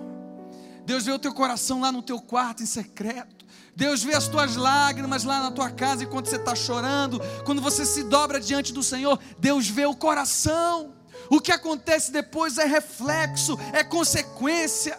Deus 0.85 1.05
vê 1.05 1.13
o 1.13 1.19
teu 1.19 1.33
coração 1.33 1.81
lá 1.81 1.93
no 1.93 2.03
teu 2.03 2.21
quarto 2.21 2.63
em 2.63 2.67
secreto. 2.67 3.47
Deus 3.77 4.03
vê 4.03 4.15
as 4.15 4.27
tuas 4.27 4.57
lágrimas 4.57 5.23
lá 5.23 5.41
na 5.41 5.53
tua 5.53 5.71
casa 5.71 6.03
enquanto 6.03 6.27
você 6.27 6.37
está 6.37 6.57
chorando. 6.57 7.21
Quando 7.45 7.63
você 7.63 7.87
se 7.87 8.03
dobra 8.03 8.41
diante 8.41 8.73
do 8.73 8.83
Senhor, 8.83 9.21
Deus 9.39 9.69
vê 9.69 9.87
o 9.87 9.95
coração. 9.95 10.98
O 11.31 11.41
que 11.41 11.53
acontece 11.53 12.11
depois 12.11 12.59
é 12.59 12.65
reflexo, 12.65 13.59
é 13.73 13.85
consequência. 13.85 14.99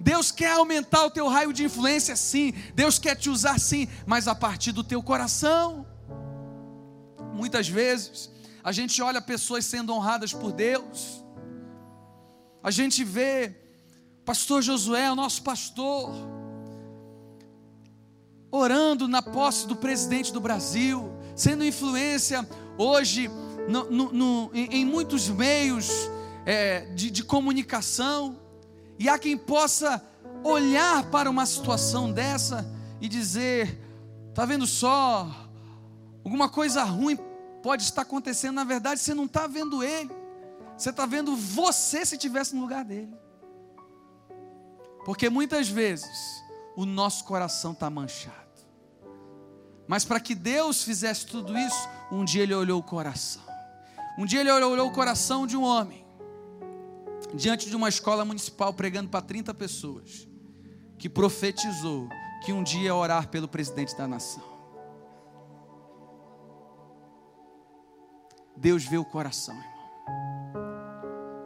Deus 0.00 0.30
quer 0.30 0.52
aumentar 0.52 1.04
o 1.06 1.10
teu 1.10 1.28
raio 1.28 1.52
de 1.52 1.64
influência, 1.64 2.16
sim. 2.16 2.52
Deus 2.74 2.98
quer 2.98 3.14
te 3.14 3.30
usar, 3.30 3.58
sim, 3.58 3.88
mas 4.06 4.26
a 4.26 4.34
partir 4.34 4.72
do 4.72 4.82
teu 4.82 5.02
coração. 5.02 5.86
Muitas 7.32 7.68
vezes, 7.68 8.30
a 8.62 8.72
gente 8.72 9.00
olha 9.00 9.20
pessoas 9.20 9.64
sendo 9.64 9.92
honradas 9.92 10.32
por 10.32 10.52
Deus, 10.52 11.22
a 12.62 12.70
gente 12.70 13.04
vê, 13.04 13.54
Pastor 14.24 14.62
Josué, 14.62 15.10
o 15.10 15.14
nosso 15.14 15.42
pastor, 15.42 16.10
orando 18.50 19.06
na 19.06 19.20
posse 19.20 19.66
do 19.66 19.76
presidente 19.76 20.32
do 20.32 20.40
Brasil, 20.40 21.12
sendo 21.36 21.62
influência 21.62 22.48
hoje 22.78 23.30
no, 23.68 23.90
no, 23.90 24.12
no, 24.12 24.50
em, 24.52 24.80
em, 24.80 24.84
muitos 24.84 25.28
meios 25.28 25.88
é, 26.44 26.86
de, 26.94 27.10
de 27.10 27.24
comunicação, 27.24 28.38
e 28.98 29.08
há 29.08 29.18
quem 29.18 29.36
possa 29.36 30.04
olhar 30.42 31.04
para 31.10 31.28
uma 31.30 31.46
situação 31.46 32.12
dessa 32.12 32.66
e 33.00 33.08
dizer: 33.08 33.80
está 34.28 34.44
vendo 34.44 34.66
só, 34.66 35.30
alguma 36.24 36.48
coisa 36.48 36.82
ruim 36.84 37.18
pode 37.62 37.82
estar 37.82 38.02
acontecendo, 38.02 38.56
na 38.56 38.64
verdade 38.64 39.00
você 39.00 39.14
não 39.14 39.24
está 39.24 39.46
vendo 39.46 39.82
ele. 39.82 40.10
Você 40.76 40.90
está 40.90 41.06
vendo 41.06 41.36
você 41.36 42.04
se 42.04 42.18
tivesse 42.18 42.54
no 42.54 42.60
lugar 42.60 42.84
dele. 42.84 43.14
Porque 45.04 45.30
muitas 45.30 45.68
vezes 45.68 46.44
o 46.76 46.84
nosso 46.84 47.24
coração 47.24 47.72
está 47.72 47.88
manchado. 47.88 48.34
Mas 49.86 50.04
para 50.04 50.18
que 50.18 50.34
Deus 50.34 50.82
fizesse 50.82 51.26
tudo 51.26 51.56
isso, 51.56 51.88
um 52.10 52.24
dia 52.24 52.42
ele 52.42 52.54
olhou 52.54 52.80
o 52.80 52.82
coração. 52.82 53.42
Um 54.16 54.24
dia 54.24 54.40
ele 54.40 54.50
olhou 54.50 54.88
o 54.88 54.92
coração 54.92 55.46
de 55.46 55.56
um 55.56 55.62
homem, 55.62 56.06
diante 57.34 57.68
de 57.68 57.74
uma 57.74 57.88
escola 57.88 58.24
municipal, 58.24 58.72
pregando 58.72 59.08
para 59.08 59.20
30 59.20 59.52
pessoas, 59.54 60.28
que 60.98 61.08
profetizou 61.08 62.08
que 62.44 62.52
um 62.52 62.62
dia 62.62 62.82
ia 62.82 62.94
orar 62.94 63.28
pelo 63.28 63.48
presidente 63.48 63.96
da 63.96 64.06
nação. 64.06 64.42
Deus 68.56 68.84
vê 68.84 68.96
o 68.96 69.04
coração, 69.04 69.54
irmão. 69.54 69.74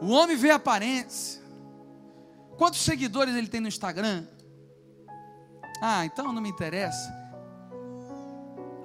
O 0.01 0.09
homem 0.11 0.37
vê 0.37 0.51
a 0.51 0.55
aparência. 0.55 1.41
Quantos 2.57 2.81
seguidores 2.81 3.35
ele 3.35 3.47
tem 3.47 3.59
no 3.59 3.67
Instagram? 3.67 4.25
Ah, 5.81 6.05
então 6.05 6.31
não 6.31 6.41
me 6.41 6.49
interessa. 6.49 7.17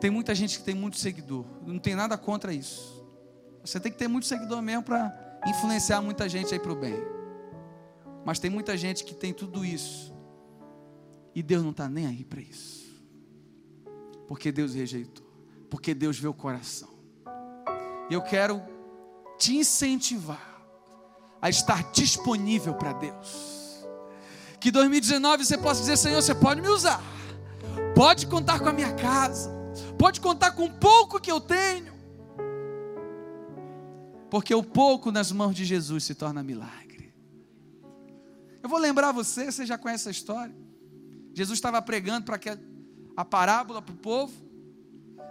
Tem 0.01 0.11
muita 0.11 0.35
gente 0.35 0.59
que 0.59 0.65
tem 0.65 0.75
muito 0.75 0.97
seguidor. 0.97 1.45
Não 1.63 1.79
tem 1.79 1.95
nada 1.95 2.17
contra 2.17 2.53
isso. 2.53 2.94
Você 3.65 3.81
tem 3.81 3.91
que 3.91 3.99
ter 3.99 4.09
muito 4.09 4.27
seguidor 4.27 4.61
mesmo 4.61 4.83
para 4.83 5.41
influenciar 5.47 6.01
muita 6.03 6.29
gente 6.29 6.53
aí 6.53 6.61
para 6.61 6.73
o 6.73 6.77
bem. 6.77 6.97
Mas 8.25 8.39
tem 8.39 8.51
muita 8.51 8.77
gente 8.77 9.05
que 9.05 9.15
tem 9.15 9.33
tudo 9.33 9.65
isso. 9.65 10.15
E 11.35 11.43
Deus 11.43 11.63
não 11.63 11.71
está 11.71 11.89
nem 11.89 12.07
aí 12.07 12.25
para 12.25 12.41
isso. 12.41 12.85
Porque 14.29 14.53
Deus 14.53 14.75
rejeitou. 14.75 15.27
Porque 15.69 15.95
Deus 15.95 16.19
vê 16.19 16.29
o 16.29 16.35
coração. 16.35 16.91
E 18.11 18.15
eu 18.15 18.23
quero 18.23 18.63
te 19.39 19.57
incentivar 19.57 20.55
a 21.41 21.49
estar 21.49 21.91
disponível 21.93 22.75
para 22.75 22.93
Deus. 22.93 23.85
Que 24.61 24.71
2019 24.71 25.45
você 25.45 25.59
possa 25.59 25.81
dizer: 25.81 25.97
Senhor, 25.97 26.23
você 26.23 26.35
pode 26.35 26.61
me 26.61 26.69
usar, 26.69 27.03
pode 27.95 28.27
contar 28.27 28.61
com 28.61 28.69
a 28.69 28.73
minha 28.73 28.95
casa, 28.95 29.51
pode 29.99 30.21
contar 30.21 30.53
com 30.53 30.65
o 30.65 30.73
pouco 30.73 31.21
que 31.21 31.31
eu 31.31 31.41
tenho, 31.41 31.94
porque 34.35 34.53
o 34.53 34.65
pouco 34.65 35.13
nas 35.13 35.31
mãos 35.31 35.55
de 35.55 35.65
Jesus 35.65 36.03
se 36.03 36.13
torna 36.13 36.43
milagre. 36.43 37.15
Eu 38.61 38.69
vou 38.69 38.81
lembrar 38.81 39.13
você, 39.13 39.45
você 39.45 39.65
já 39.65 39.79
conhece 39.79 40.09
a 40.09 40.11
história. 40.11 40.53
Jesus 41.33 41.57
estava 41.57 41.81
pregando 41.81 42.27
para 42.27 42.41
a 43.17 43.25
parábola 43.25 43.81
para 43.81 43.95
o 43.95 43.97
povo, 43.97 44.35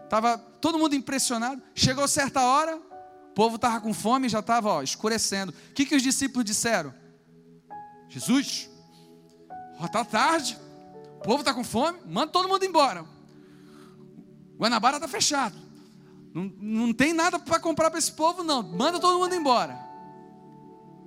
estava 0.05 0.37
todo 0.37 0.79
mundo 0.79 0.95
impressionado. 0.95 1.61
Chegou 1.75 2.07
certa 2.07 2.45
hora, 2.45 2.77
o 2.77 3.33
povo 3.33 3.57
estava 3.57 3.81
com 3.81 3.93
fome, 3.93 4.29
já 4.29 4.39
estava 4.39 4.81
escurecendo. 4.85 5.53
O 5.71 5.73
que, 5.73 5.85
que 5.85 5.97
os 5.97 6.01
discípulos 6.01 6.45
disseram? 6.45 6.93
Jesus, 8.07 8.69
está 9.83 10.05
tarde, 10.05 10.57
o 11.17 11.23
povo 11.23 11.39
está 11.39 11.53
com 11.53 11.65
fome, 11.65 11.99
manda 12.05 12.31
todo 12.31 12.47
mundo 12.47 12.63
embora. 12.63 13.03
O 13.03 14.59
Guanabara 14.59 14.95
está 14.95 15.09
fechado. 15.09 15.62
Não, 16.33 16.51
não 16.59 16.93
tem 16.93 17.13
nada 17.13 17.37
para 17.37 17.59
comprar 17.59 17.89
para 17.91 17.99
esse 17.99 18.11
povo, 18.11 18.43
não. 18.43 18.63
Manda 18.63 18.99
todo 18.99 19.19
mundo 19.19 19.35
embora. 19.35 19.77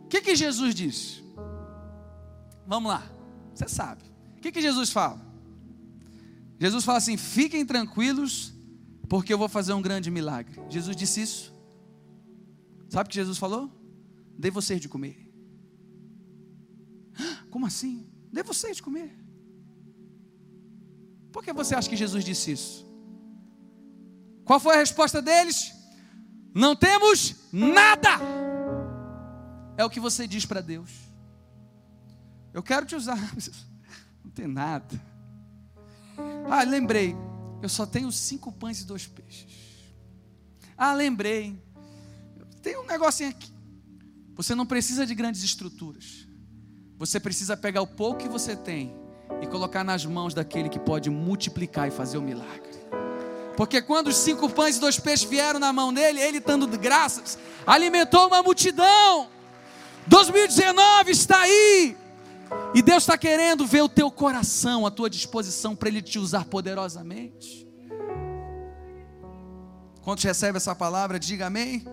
O 0.04 0.08
que, 0.08 0.20
que 0.20 0.36
Jesus 0.36 0.74
disse? 0.74 1.24
Vamos 2.66 2.90
lá, 2.90 3.10
você 3.52 3.68
sabe. 3.68 4.02
O 4.36 4.40
que, 4.40 4.52
que 4.52 4.60
Jesus 4.62 4.90
fala? 4.90 5.20
Jesus 6.60 6.84
fala 6.84 6.98
assim: 6.98 7.16
fiquem 7.16 7.66
tranquilos, 7.66 8.52
porque 9.08 9.32
eu 9.32 9.38
vou 9.38 9.48
fazer 9.48 9.72
um 9.72 9.82
grande 9.82 10.10
milagre. 10.10 10.60
Jesus 10.70 10.96
disse 10.96 11.22
isso? 11.22 11.54
Sabe 12.88 13.08
o 13.08 13.10
que 13.10 13.16
Jesus 13.16 13.36
falou? 13.36 13.70
Dê 14.38 14.50
vocês 14.50 14.80
de 14.80 14.88
comer. 14.88 15.28
Como 17.50 17.66
assim? 17.66 18.08
Dê 18.32 18.42
vocês 18.42 18.76
de 18.76 18.82
comer. 18.82 19.10
Por 21.32 21.42
que 21.42 21.52
você 21.52 21.74
acha 21.74 21.88
que 21.88 21.96
Jesus 21.96 22.24
disse 22.24 22.52
isso? 22.52 22.85
Qual 24.46 24.58
foi 24.58 24.76
a 24.76 24.78
resposta 24.78 25.20
deles? 25.20 25.74
Não 26.54 26.74
temos 26.74 27.34
nada. 27.52 28.08
É 29.76 29.84
o 29.84 29.90
que 29.90 30.00
você 30.00 30.26
diz 30.26 30.46
para 30.46 30.62
Deus. 30.62 30.90
Eu 32.54 32.62
quero 32.62 32.86
te 32.86 32.96
usar. 32.96 33.18
Não 34.24 34.30
tem 34.30 34.46
nada. 34.46 34.98
Ah, 36.50 36.62
lembrei. 36.62 37.14
Eu 37.60 37.68
só 37.68 37.84
tenho 37.84 38.10
cinco 38.10 38.50
pães 38.50 38.80
e 38.80 38.86
dois 38.86 39.06
peixes. 39.06 39.46
Ah, 40.78 40.94
lembrei 40.94 41.66
tem 42.66 42.76
um 42.76 42.84
negocinho 42.84 43.30
aqui. 43.30 43.48
Você 44.34 44.52
não 44.52 44.66
precisa 44.66 45.06
de 45.06 45.14
grandes 45.14 45.44
estruturas. 45.44 46.26
Você 46.98 47.20
precisa 47.20 47.56
pegar 47.56 47.80
o 47.80 47.86
pouco 47.86 48.18
que 48.18 48.28
você 48.28 48.56
tem 48.56 48.92
e 49.40 49.46
colocar 49.46 49.84
nas 49.84 50.04
mãos 50.04 50.34
daquele 50.34 50.68
que 50.68 50.80
pode 50.80 51.08
multiplicar 51.08 51.86
e 51.86 51.92
fazer 51.92 52.18
o 52.18 52.22
milagre. 52.22 52.75
Porque 53.56 53.80
quando 53.80 54.08
os 54.08 54.16
cinco 54.16 54.48
pães 54.50 54.76
e 54.76 54.80
dois 54.80 54.98
peixes 54.98 55.28
vieram 55.28 55.58
na 55.58 55.72
mão 55.72 55.92
dele, 55.92 56.20
ele 56.20 56.40
dando 56.40 56.66
graças, 56.78 57.38
alimentou 57.66 58.26
uma 58.26 58.42
multidão. 58.42 59.28
2019 60.06 61.10
está 61.10 61.40
aí. 61.40 61.96
E 62.74 62.82
Deus 62.82 63.02
está 63.02 63.16
querendo 63.18 63.66
ver 63.66 63.82
o 63.82 63.88
teu 63.88 64.10
coração, 64.10 64.86
a 64.86 64.90
tua 64.90 65.10
disposição 65.10 65.74
para 65.74 65.88
Ele 65.88 66.00
te 66.00 66.18
usar 66.18 66.44
poderosamente. 66.44 67.66
Quando 70.02 70.20
recebe 70.20 70.58
essa 70.58 70.74
palavra, 70.74 71.18
diga 71.18 71.46
amém 71.46 71.84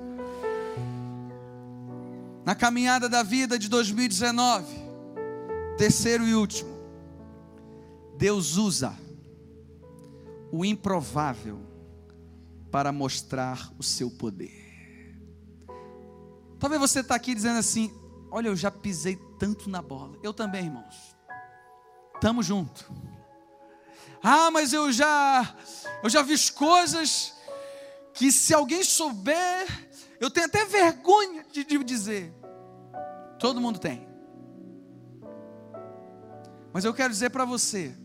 na 2.46 2.54
caminhada 2.54 3.08
da 3.08 3.24
vida 3.24 3.58
de 3.58 3.70
2019, 3.70 4.66
terceiro 5.78 6.28
e 6.28 6.36
último, 6.36 6.72
Deus 8.18 8.58
usa 8.58 8.94
o 10.54 10.64
improvável 10.64 11.60
para 12.70 12.92
mostrar 12.92 13.74
o 13.80 13.82
seu 13.82 14.12
poder. 14.12 14.54
Talvez 16.60 16.80
você 16.80 17.00
está 17.00 17.16
aqui 17.16 17.34
dizendo 17.34 17.58
assim: 17.58 17.92
olha, 18.30 18.50
eu 18.50 18.56
já 18.56 18.70
pisei 18.70 19.16
tanto 19.40 19.68
na 19.68 19.82
bola. 19.82 20.16
Eu 20.22 20.32
também, 20.32 20.66
irmãos. 20.66 21.18
Tamo 22.22 22.44
junto. 22.44 22.94
Ah, 24.22 24.52
mas 24.52 24.74
eu 24.74 24.92
já 24.92 25.56
eu 26.04 26.10
já 26.10 26.22
vi 26.22 26.36
coisas 26.52 27.34
que 28.14 28.32
se 28.32 28.54
alguém 28.54 28.84
souber, 28.84 29.68
eu 30.20 30.30
tenho 30.30 30.46
até 30.46 30.66
vergonha 30.66 31.44
de, 31.52 31.64
de 31.64 31.84
dizer. 31.84 32.32
Todo 33.40 33.60
mundo 33.60 33.80
tem. 33.80 34.08
Mas 36.72 36.86
eu 36.86 36.94
quero 36.94 37.12
dizer 37.12 37.32
para 37.32 37.44
você 37.44 37.98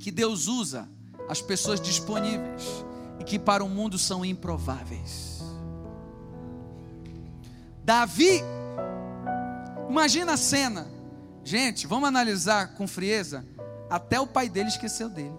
que 0.00 0.10
Deus 0.10 0.48
usa 0.48 0.92
as 1.28 1.40
pessoas 1.40 1.80
disponíveis 1.80 2.84
e 3.18 3.24
que 3.24 3.38
para 3.38 3.64
o 3.64 3.68
mundo 3.68 3.98
são 3.98 4.24
improváveis. 4.24 5.42
Davi, 7.84 8.40
imagina 9.88 10.32
a 10.32 10.36
cena. 10.36 10.86
Gente, 11.44 11.86
vamos 11.86 12.08
analisar 12.08 12.74
com 12.74 12.88
frieza. 12.88 13.44
Até 13.90 14.18
o 14.18 14.26
pai 14.26 14.48
dele 14.48 14.68
esqueceu 14.68 15.08
dele. 15.08 15.34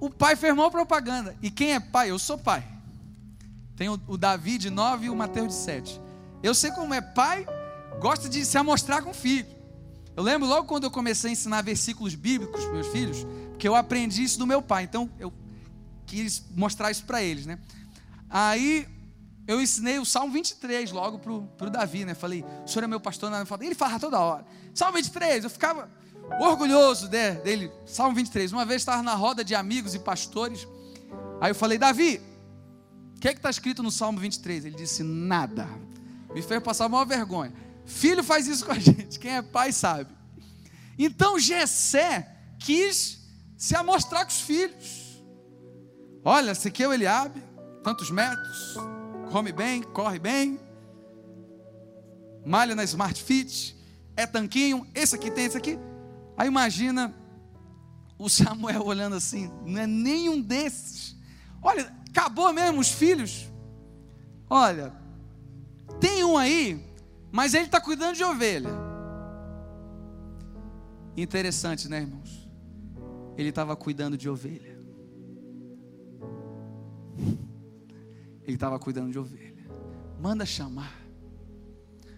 O 0.00 0.10
pai 0.10 0.34
fez 0.34 0.52
propaganda. 0.70 1.36
E 1.40 1.50
quem 1.50 1.74
é 1.74 1.80
pai? 1.80 2.10
Eu 2.10 2.18
sou 2.18 2.36
pai. 2.36 2.66
Tem 3.76 3.88
o, 3.88 4.00
o 4.08 4.18
Davi 4.18 4.58
de 4.58 4.68
9 4.68 5.06
e 5.06 5.10
o 5.10 5.14
Mateus 5.14 5.48
de 5.48 5.54
7. 5.54 6.00
Eu 6.42 6.54
sei 6.54 6.72
como 6.72 6.92
é 6.92 7.00
pai, 7.00 7.46
gosta 8.00 8.28
de 8.28 8.44
se 8.44 8.58
amostrar 8.58 9.02
com 9.02 9.10
o 9.10 9.14
filho. 9.14 9.61
Eu 10.16 10.22
lembro 10.22 10.46
logo 10.46 10.66
quando 10.66 10.84
eu 10.84 10.90
comecei 10.90 11.30
a 11.30 11.32
ensinar 11.32 11.62
versículos 11.62 12.14
bíblicos 12.14 12.64
para 12.64 12.74
meus 12.74 12.88
filhos, 12.88 13.26
porque 13.50 13.66
eu 13.66 13.74
aprendi 13.74 14.22
isso 14.22 14.38
do 14.38 14.46
meu 14.46 14.60
pai, 14.60 14.84
então 14.84 15.10
eu 15.18 15.32
quis 16.04 16.44
mostrar 16.54 16.90
isso 16.90 17.04
para 17.04 17.22
eles, 17.22 17.46
né? 17.46 17.58
Aí 18.28 18.86
eu 19.46 19.60
ensinei 19.60 19.98
o 19.98 20.04
Salmo 20.04 20.32
23 20.32 20.92
logo 20.92 21.18
para 21.18 21.66
o 21.66 21.70
Davi, 21.70 22.04
né? 22.04 22.14
Falei, 22.14 22.44
o 22.64 22.68
senhor 22.68 22.84
é 22.84 22.86
meu 22.86 23.00
pastor, 23.00 23.30
né? 23.30 23.42
ele 23.60 23.74
fala 23.74 23.98
toda 23.98 24.18
hora. 24.20 24.44
Salmo 24.74 24.96
23, 24.96 25.44
eu 25.44 25.50
ficava 25.50 25.90
orgulhoso 26.40 27.08
dele. 27.08 27.70
Salmo 27.86 28.14
23, 28.14 28.52
uma 28.52 28.64
vez 28.64 28.82
estava 28.82 29.02
na 29.02 29.14
roda 29.14 29.42
de 29.42 29.54
amigos 29.54 29.94
e 29.94 29.98
pastores, 29.98 30.66
aí 31.40 31.50
eu 31.50 31.54
falei, 31.54 31.78
Davi, 31.78 32.20
o 33.16 33.20
que 33.20 33.28
é 33.28 33.32
que 33.32 33.38
está 33.38 33.50
escrito 33.50 33.82
no 33.82 33.90
Salmo 33.90 34.20
23? 34.20 34.66
Ele 34.66 34.76
disse, 34.76 35.02
nada. 35.02 35.68
Me 36.34 36.42
fez 36.42 36.62
passar 36.62 36.84
a 36.84 36.88
maior 36.88 37.06
vergonha. 37.06 37.52
Filho 37.84 38.22
faz 38.22 38.46
isso 38.46 38.64
com 38.66 38.72
a 38.72 38.78
gente, 38.78 39.18
quem 39.18 39.36
é 39.36 39.42
pai 39.42 39.72
sabe. 39.72 40.14
Então 40.98 41.38
Jessé 41.38 42.36
quis 42.58 43.20
se 43.56 43.74
amostrar 43.74 44.24
com 44.24 44.30
os 44.30 44.40
filhos. 44.40 45.22
Olha, 46.24 46.52
esse 46.52 46.68
aqui 46.68 46.82
é 46.82 46.88
o 46.88 46.92
Eliabe, 46.92 47.42
tantos 47.82 48.10
metros, 48.10 48.76
come 49.30 49.50
bem, 49.50 49.82
corre 49.82 50.18
bem, 50.18 50.60
malha 52.44 52.74
na 52.74 52.84
Smart 52.84 53.20
Fit, 53.20 53.76
é 54.16 54.26
tanquinho, 54.26 54.86
esse 54.94 55.14
aqui 55.14 55.30
tem 55.30 55.46
esse 55.46 55.56
aqui. 55.56 55.78
Aí 56.36 56.46
imagina 56.46 57.14
o 58.18 58.28
Samuel 58.28 58.82
olhando 58.86 59.16
assim, 59.16 59.50
não 59.64 59.80
é 59.80 59.86
nenhum 59.86 60.40
desses. 60.40 61.16
Olha, 61.60 61.92
acabou 62.08 62.52
mesmo 62.52 62.80
os 62.80 62.90
filhos. 62.90 63.50
Olha, 64.48 64.92
tem 66.00 66.24
um 66.24 66.36
aí 66.36 66.91
mas 67.32 67.54
ele 67.54 67.64
está 67.64 67.80
cuidando 67.80 68.14
de 68.14 68.22
ovelha. 68.22 68.70
Interessante, 71.16 71.88
né, 71.88 72.02
irmãos? 72.02 72.48
Ele 73.38 73.48
estava 73.48 73.74
cuidando 73.74 74.18
de 74.18 74.28
ovelha. 74.28 74.78
Ele 78.44 78.54
estava 78.54 78.78
cuidando 78.78 79.10
de 79.10 79.18
ovelha. 79.18 79.66
Manda 80.20 80.44
chamar. 80.44 81.00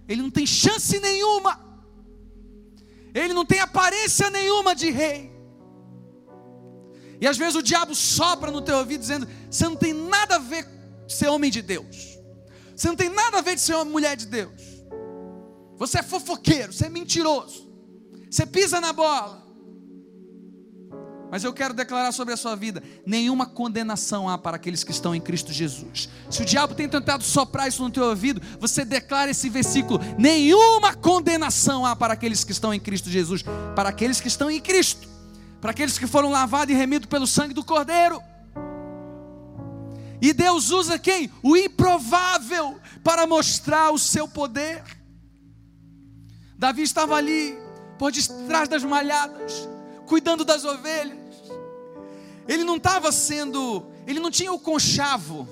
Ele 0.08 0.20
não 0.20 0.30
tem 0.30 0.44
chance 0.44 0.98
nenhuma. 0.98 1.60
Ele 3.14 3.32
não 3.32 3.46
tem 3.46 3.60
aparência 3.60 4.28
nenhuma 4.30 4.74
de 4.74 4.90
rei. 4.90 5.32
E 7.20 7.26
às 7.28 7.38
vezes 7.38 7.54
o 7.54 7.62
diabo 7.62 7.94
sopra 7.94 8.50
no 8.50 8.60
teu 8.60 8.76
ouvido 8.78 9.00
dizendo: 9.00 9.28
você 9.48 9.64
não 9.64 9.76
tem 9.76 9.94
nada 9.94 10.36
a 10.36 10.38
ver 10.40 10.66
de 11.06 11.12
ser 11.12 11.28
homem 11.28 11.52
de 11.52 11.62
Deus. 11.62 12.18
Você 12.74 12.88
não 12.88 12.96
tem 12.96 13.08
nada 13.08 13.38
a 13.38 13.40
ver 13.40 13.54
de 13.54 13.60
ser 13.60 13.74
uma 13.74 13.84
mulher 13.84 14.16
de 14.16 14.26
Deus. 14.26 14.73
Você 15.76 15.98
é 15.98 16.02
fofoqueiro, 16.02 16.72
você 16.72 16.86
é 16.86 16.88
mentiroso. 16.88 17.68
Você 18.30 18.46
pisa 18.46 18.80
na 18.80 18.92
bola. 18.92 19.44
Mas 21.30 21.42
eu 21.42 21.52
quero 21.52 21.74
declarar 21.74 22.12
sobre 22.12 22.32
a 22.32 22.36
sua 22.36 22.54
vida: 22.54 22.80
nenhuma 23.04 23.44
condenação 23.44 24.28
há 24.28 24.38
para 24.38 24.56
aqueles 24.56 24.84
que 24.84 24.92
estão 24.92 25.12
em 25.14 25.20
Cristo 25.20 25.52
Jesus. 25.52 26.08
Se 26.30 26.42
o 26.42 26.44
diabo 26.44 26.76
tem 26.76 26.88
tentado 26.88 27.24
soprar 27.24 27.66
isso 27.66 27.82
no 27.82 27.90
teu 27.90 28.04
ouvido, 28.04 28.40
você 28.60 28.84
declara 28.84 29.32
esse 29.32 29.48
versículo: 29.48 29.98
nenhuma 30.16 30.94
condenação 30.94 31.84
há 31.84 31.96
para 31.96 32.14
aqueles 32.14 32.44
que 32.44 32.52
estão 32.52 32.72
em 32.72 32.78
Cristo 32.78 33.10
Jesus, 33.10 33.44
para 33.74 33.88
aqueles 33.88 34.20
que 34.20 34.28
estão 34.28 34.48
em 34.48 34.60
Cristo, 34.60 35.08
para 35.60 35.72
aqueles 35.72 35.98
que 35.98 36.06
foram 36.06 36.30
lavados 36.30 36.72
e 36.72 36.78
remidos 36.78 37.08
pelo 37.08 37.26
sangue 37.26 37.52
do 37.52 37.64
Cordeiro. 37.64 38.22
E 40.22 40.32
Deus 40.32 40.70
usa 40.70 40.98
quem? 41.00 41.30
O 41.42 41.56
improvável 41.56 42.80
para 43.02 43.26
mostrar 43.26 43.90
o 43.90 43.98
seu 43.98 44.28
poder. 44.28 44.82
Davi 46.56 46.82
estava 46.82 47.16
ali, 47.16 47.58
por 47.98 48.12
detrás 48.12 48.68
das 48.68 48.84
malhadas, 48.84 49.68
cuidando 50.06 50.44
das 50.44 50.64
ovelhas. 50.64 51.18
Ele 52.46 52.64
não 52.64 52.76
estava 52.76 53.10
sendo, 53.10 53.86
ele 54.06 54.20
não 54.20 54.30
tinha 54.30 54.52
o 54.52 54.58
conchavo, 54.58 55.48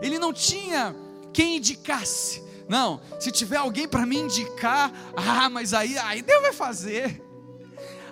ele 0.00 0.18
não 0.18 0.32
tinha 0.32 0.94
quem 1.32 1.56
indicasse. 1.56 2.44
Não, 2.68 3.00
se 3.20 3.30
tiver 3.30 3.56
alguém 3.56 3.86
para 3.86 4.04
me 4.04 4.18
indicar, 4.18 4.92
ah, 5.16 5.48
mas 5.48 5.72
aí, 5.72 5.96
aí 5.98 6.20
Deus 6.20 6.42
vai 6.42 6.52
fazer. 6.52 7.22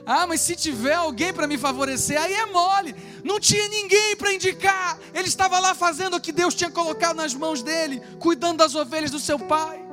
Ah, 0.07 0.27
mas 0.27 0.43
se 0.43 0.55
tiver 0.55 0.95
alguém 0.95 1.33
para 1.33 1.47
me 1.47 1.57
favorecer, 1.57 2.21
aí 2.21 2.33
é 2.35 2.47
mole. 2.47 2.95
Não 3.25 3.41
tinha 3.41 3.67
ninguém 3.69 4.15
para 4.17 4.35
indicar. 4.35 4.99
Ele 5.15 5.29
estava 5.29 5.59
lá 5.59 5.75
fazendo 5.75 6.17
o 6.17 6.21
que 6.21 6.31
Deus 6.31 6.55
tinha 6.55 6.71
colocado 6.71 7.17
nas 7.17 7.35
mãos 7.35 7.63
dele, 7.63 8.03
cuidando 8.19 8.59
das 8.59 8.75
ovelhas 8.75 9.11
do 9.11 9.19
seu 9.19 9.39
pai. 9.39 9.84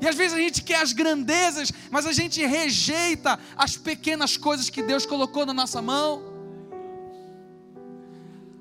E 0.00 0.06
às 0.06 0.14
vezes 0.14 0.34
a 0.36 0.40
gente 0.40 0.62
quer 0.62 0.80
as 0.80 0.92
grandezas, 0.92 1.72
mas 1.90 2.06
a 2.06 2.12
gente 2.12 2.44
rejeita 2.44 3.38
as 3.56 3.76
pequenas 3.76 4.36
coisas 4.36 4.70
que 4.70 4.82
Deus 4.82 5.04
colocou 5.04 5.44
na 5.44 5.54
nossa 5.54 5.82
mão. 5.82 6.22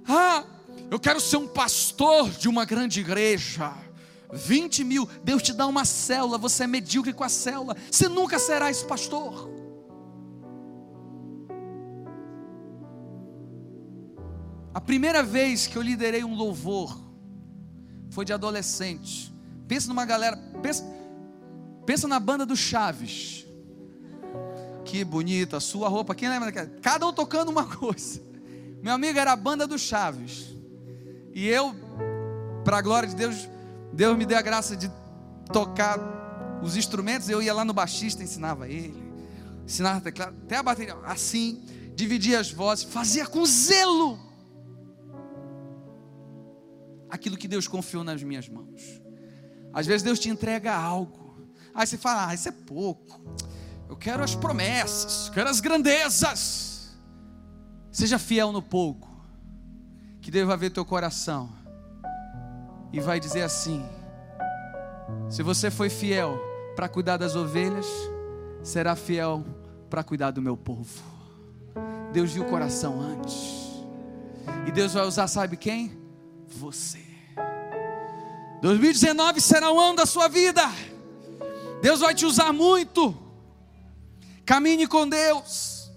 Ah, 0.07 0.43
eu 0.89 0.99
quero 0.99 1.19
ser 1.19 1.37
um 1.37 1.47
pastor 1.47 2.29
de 2.29 2.47
uma 2.47 2.65
grande 2.65 3.01
igreja. 3.01 3.73
20 4.31 4.83
mil, 4.83 5.07
Deus 5.23 5.41
te 5.41 5.53
dá 5.53 5.65
uma 5.67 5.85
célula, 5.85 6.37
você 6.37 6.63
é 6.63 6.67
medíocre 6.67 7.13
com 7.13 7.23
a 7.23 7.29
célula, 7.29 7.75
você 7.89 8.09
nunca 8.09 8.37
será 8.37 8.69
esse 8.69 8.85
pastor. 8.85 9.49
A 14.73 14.81
primeira 14.81 15.23
vez 15.23 15.65
que 15.65 15.77
eu 15.77 15.81
liderei 15.81 16.23
um 16.23 16.35
louvor 16.35 16.97
foi 18.09 18.25
de 18.25 18.33
adolescente. 18.33 19.33
Pensa 19.67 19.87
numa 19.87 20.05
galera, 20.05 20.37
pensa, 20.61 20.85
Pensa 21.87 22.05
na 22.05 22.19
banda 22.19 22.45
do 22.45 22.57
Chaves. 22.57 23.47
Que 24.83 25.05
bonita 25.05 25.57
sua 25.61 25.87
roupa. 25.87 26.13
Quem 26.13 26.27
lembra 26.27 26.51
daquela? 26.51 26.67
Cada 26.81 27.07
um 27.07 27.13
tocando 27.13 27.47
uma 27.47 27.63
coisa. 27.75 28.21
Meu 28.83 28.93
amigo 28.93 29.17
era 29.17 29.31
a 29.31 29.37
banda 29.37 29.65
do 29.65 29.79
Chaves. 29.79 30.53
E 31.33 31.47
eu, 31.47 31.73
para 32.65 32.79
a 32.79 32.81
glória 32.81 33.07
de 33.07 33.15
Deus, 33.15 33.47
Deus 33.93 34.17
me 34.17 34.25
deu 34.25 34.37
a 34.37 34.41
graça 34.41 34.75
de 34.75 34.91
tocar 35.53 35.97
os 36.61 36.75
instrumentos. 36.75 37.29
Eu 37.29 37.41
ia 37.41 37.53
lá 37.53 37.63
no 37.63 37.73
baixista, 37.73 38.21
ensinava 38.21 38.67
ele. 38.67 39.01
Ensinava 39.63 40.01
teclado, 40.01 40.35
até 40.43 40.57
a 40.57 40.63
bateria. 40.63 40.93
Assim, 41.05 41.63
dividia 41.95 42.41
as 42.41 42.51
vozes, 42.51 42.83
fazia 42.83 43.25
com 43.25 43.45
zelo 43.45 44.19
aquilo 47.09 47.37
que 47.37 47.47
Deus 47.47 47.65
confiou 47.65 48.03
nas 48.03 48.21
minhas 48.21 48.49
mãos. 48.49 49.01
Às 49.71 49.87
vezes 49.87 50.03
Deus 50.03 50.19
te 50.19 50.27
entrega 50.27 50.75
algo. 50.75 51.26
Aí 51.77 51.85
você 51.85 51.95
fala, 51.95 52.29
ah, 52.29 52.33
isso 52.33 52.49
é 52.49 52.51
pouco. 52.51 53.21
Eu 53.87 53.95
quero 53.95 54.23
as 54.23 54.33
promessas, 54.33 55.29
quero 55.29 55.47
as 55.47 55.59
grandezas. 55.59 56.97
Seja 57.91 58.17
fiel 58.17 58.51
no 58.51 58.63
pouco, 58.63 59.07
que 60.19 60.31
Deus 60.31 60.47
vai 60.47 60.57
ver 60.57 60.71
teu 60.71 60.83
coração 60.83 61.51
e 62.91 62.99
vai 62.99 63.19
dizer 63.19 63.43
assim: 63.43 63.85
se 65.29 65.43
você 65.43 65.69
foi 65.69 65.87
fiel 65.89 66.39
para 66.75 66.89
cuidar 66.89 67.17
das 67.17 67.35
ovelhas, 67.35 67.85
será 68.63 68.95
fiel 68.95 69.45
para 69.87 70.03
cuidar 70.03 70.31
do 70.31 70.41
meu 70.41 70.57
povo. 70.57 71.03
Deus 72.11 72.33
viu 72.33 72.43
o 72.43 72.49
coração 72.49 72.99
antes, 72.99 73.83
e 74.65 74.71
Deus 74.71 74.93
vai 74.93 75.05
usar, 75.05 75.27
sabe 75.27 75.55
quem? 75.57 75.95
Você. 76.47 77.05
2019 78.61 79.39
será 79.39 79.71
o 79.71 79.79
ano 79.79 79.97
da 79.97 80.05
sua 80.07 80.27
vida. 80.27 80.63
Deus 81.81 81.99
vai 81.99 82.13
te 82.13 82.25
usar 82.25 82.51
muito. 82.51 83.15
Caminhe 84.45 84.87
com 84.87 85.07
Deus. 85.07 85.91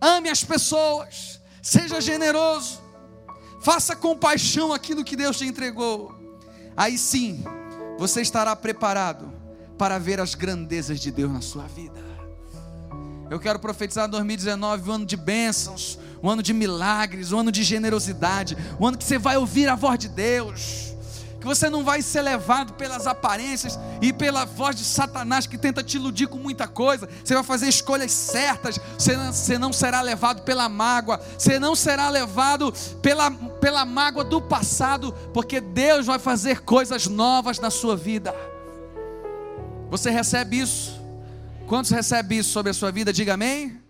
Ame 0.00 0.28
as 0.28 0.44
pessoas. 0.44 1.40
Seja 1.62 2.00
generoso. 2.00 2.80
Faça 3.60 3.96
com 3.96 4.16
paixão 4.16 4.72
aquilo 4.72 5.04
que 5.04 5.16
Deus 5.16 5.36
te 5.36 5.44
entregou. 5.44 6.14
aí 6.76 6.96
sim 6.96 7.42
você 7.98 8.20
estará 8.20 8.54
preparado 8.54 9.32
para 9.78 9.98
ver 9.98 10.20
as 10.20 10.34
grandezas 10.34 11.00
de 11.00 11.10
Deus 11.10 11.32
na 11.32 11.40
sua 11.40 11.64
vida. 11.64 12.04
Eu 13.28 13.40
quero 13.40 13.58
profetizar 13.58 14.08
2019, 14.08 14.88
um 14.88 14.92
ano 14.92 15.06
de 15.06 15.16
bênçãos, 15.16 15.98
um 16.22 16.30
ano 16.30 16.42
de 16.42 16.52
milagres, 16.52 17.32
um 17.32 17.40
ano 17.40 17.50
de 17.50 17.62
generosidade, 17.62 18.56
um 18.78 18.86
ano 18.86 18.96
que 18.96 19.04
você 19.04 19.18
vai 19.18 19.36
ouvir 19.36 19.68
a 19.68 19.74
voz 19.74 19.98
de 19.98 20.08
Deus, 20.08 20.94
que 21.46 21.54
você 21.54 21.70
não 21.70 21.84
vai 21.84 22.02
ser 22.02 22.22
levado 22.22 22.72
pelas 22.72 23.06
aparências 23.06 23.78
e 24.02 24.12
pela 24.12 24.44
voz 24.44 24.74
de 24.74 24.84
Satanás 24.84 25.46
que 25.46 25.56
tenta 25.56 25.80
te 25.82 25.96
iludir 25.96 26.26
com 26.26 26.38
muita 26.38 26.66
coisa, 26.66 27.08
você 27.24 27.34
vai 27.34 27.44
fazer 27.44 27.68
escolhas 27.68 28.10
certas, 28.10 28.80
você 28.98 29.16
não, 29.16 29.32
você 29.32 29.58
não 29.58 29.72
será 29.72 30.00
levado 30.00 30.42
pela 30.42 30.68
mágoa, 30.68 31.20
você 31.38 31.60
não 31.60 31.76
será 31.76 32.08
levado 32.08 32.74
pela, 33.00 33.30
pela 33.30 33.84
mágoa 33.84 34.24
do 34.24 34.42
passado, 34.42 35.12
porque 35.32 35.60
Deus 35.60 36.06
vai 36.06 36.18
fazer 36.18 36.62
coisas 36.62 37.06
novas 37.06 37.60
na 37.60 37.70
sua 37.70 37.96
vida. 37.96 38.34
Você 39.88 40.10
recebe 40.10 40.58
isso? 40.58 41.00
Quantos 41.68 41.92
recebem 41.92 42.38
isso 42.38 42.50
sobre 42.50 42.70
a 42.70 42.74
sua 42.74 42.90
vida? 42.90 43.12
Diga 43.12 43.34
amém. 43.34 43.85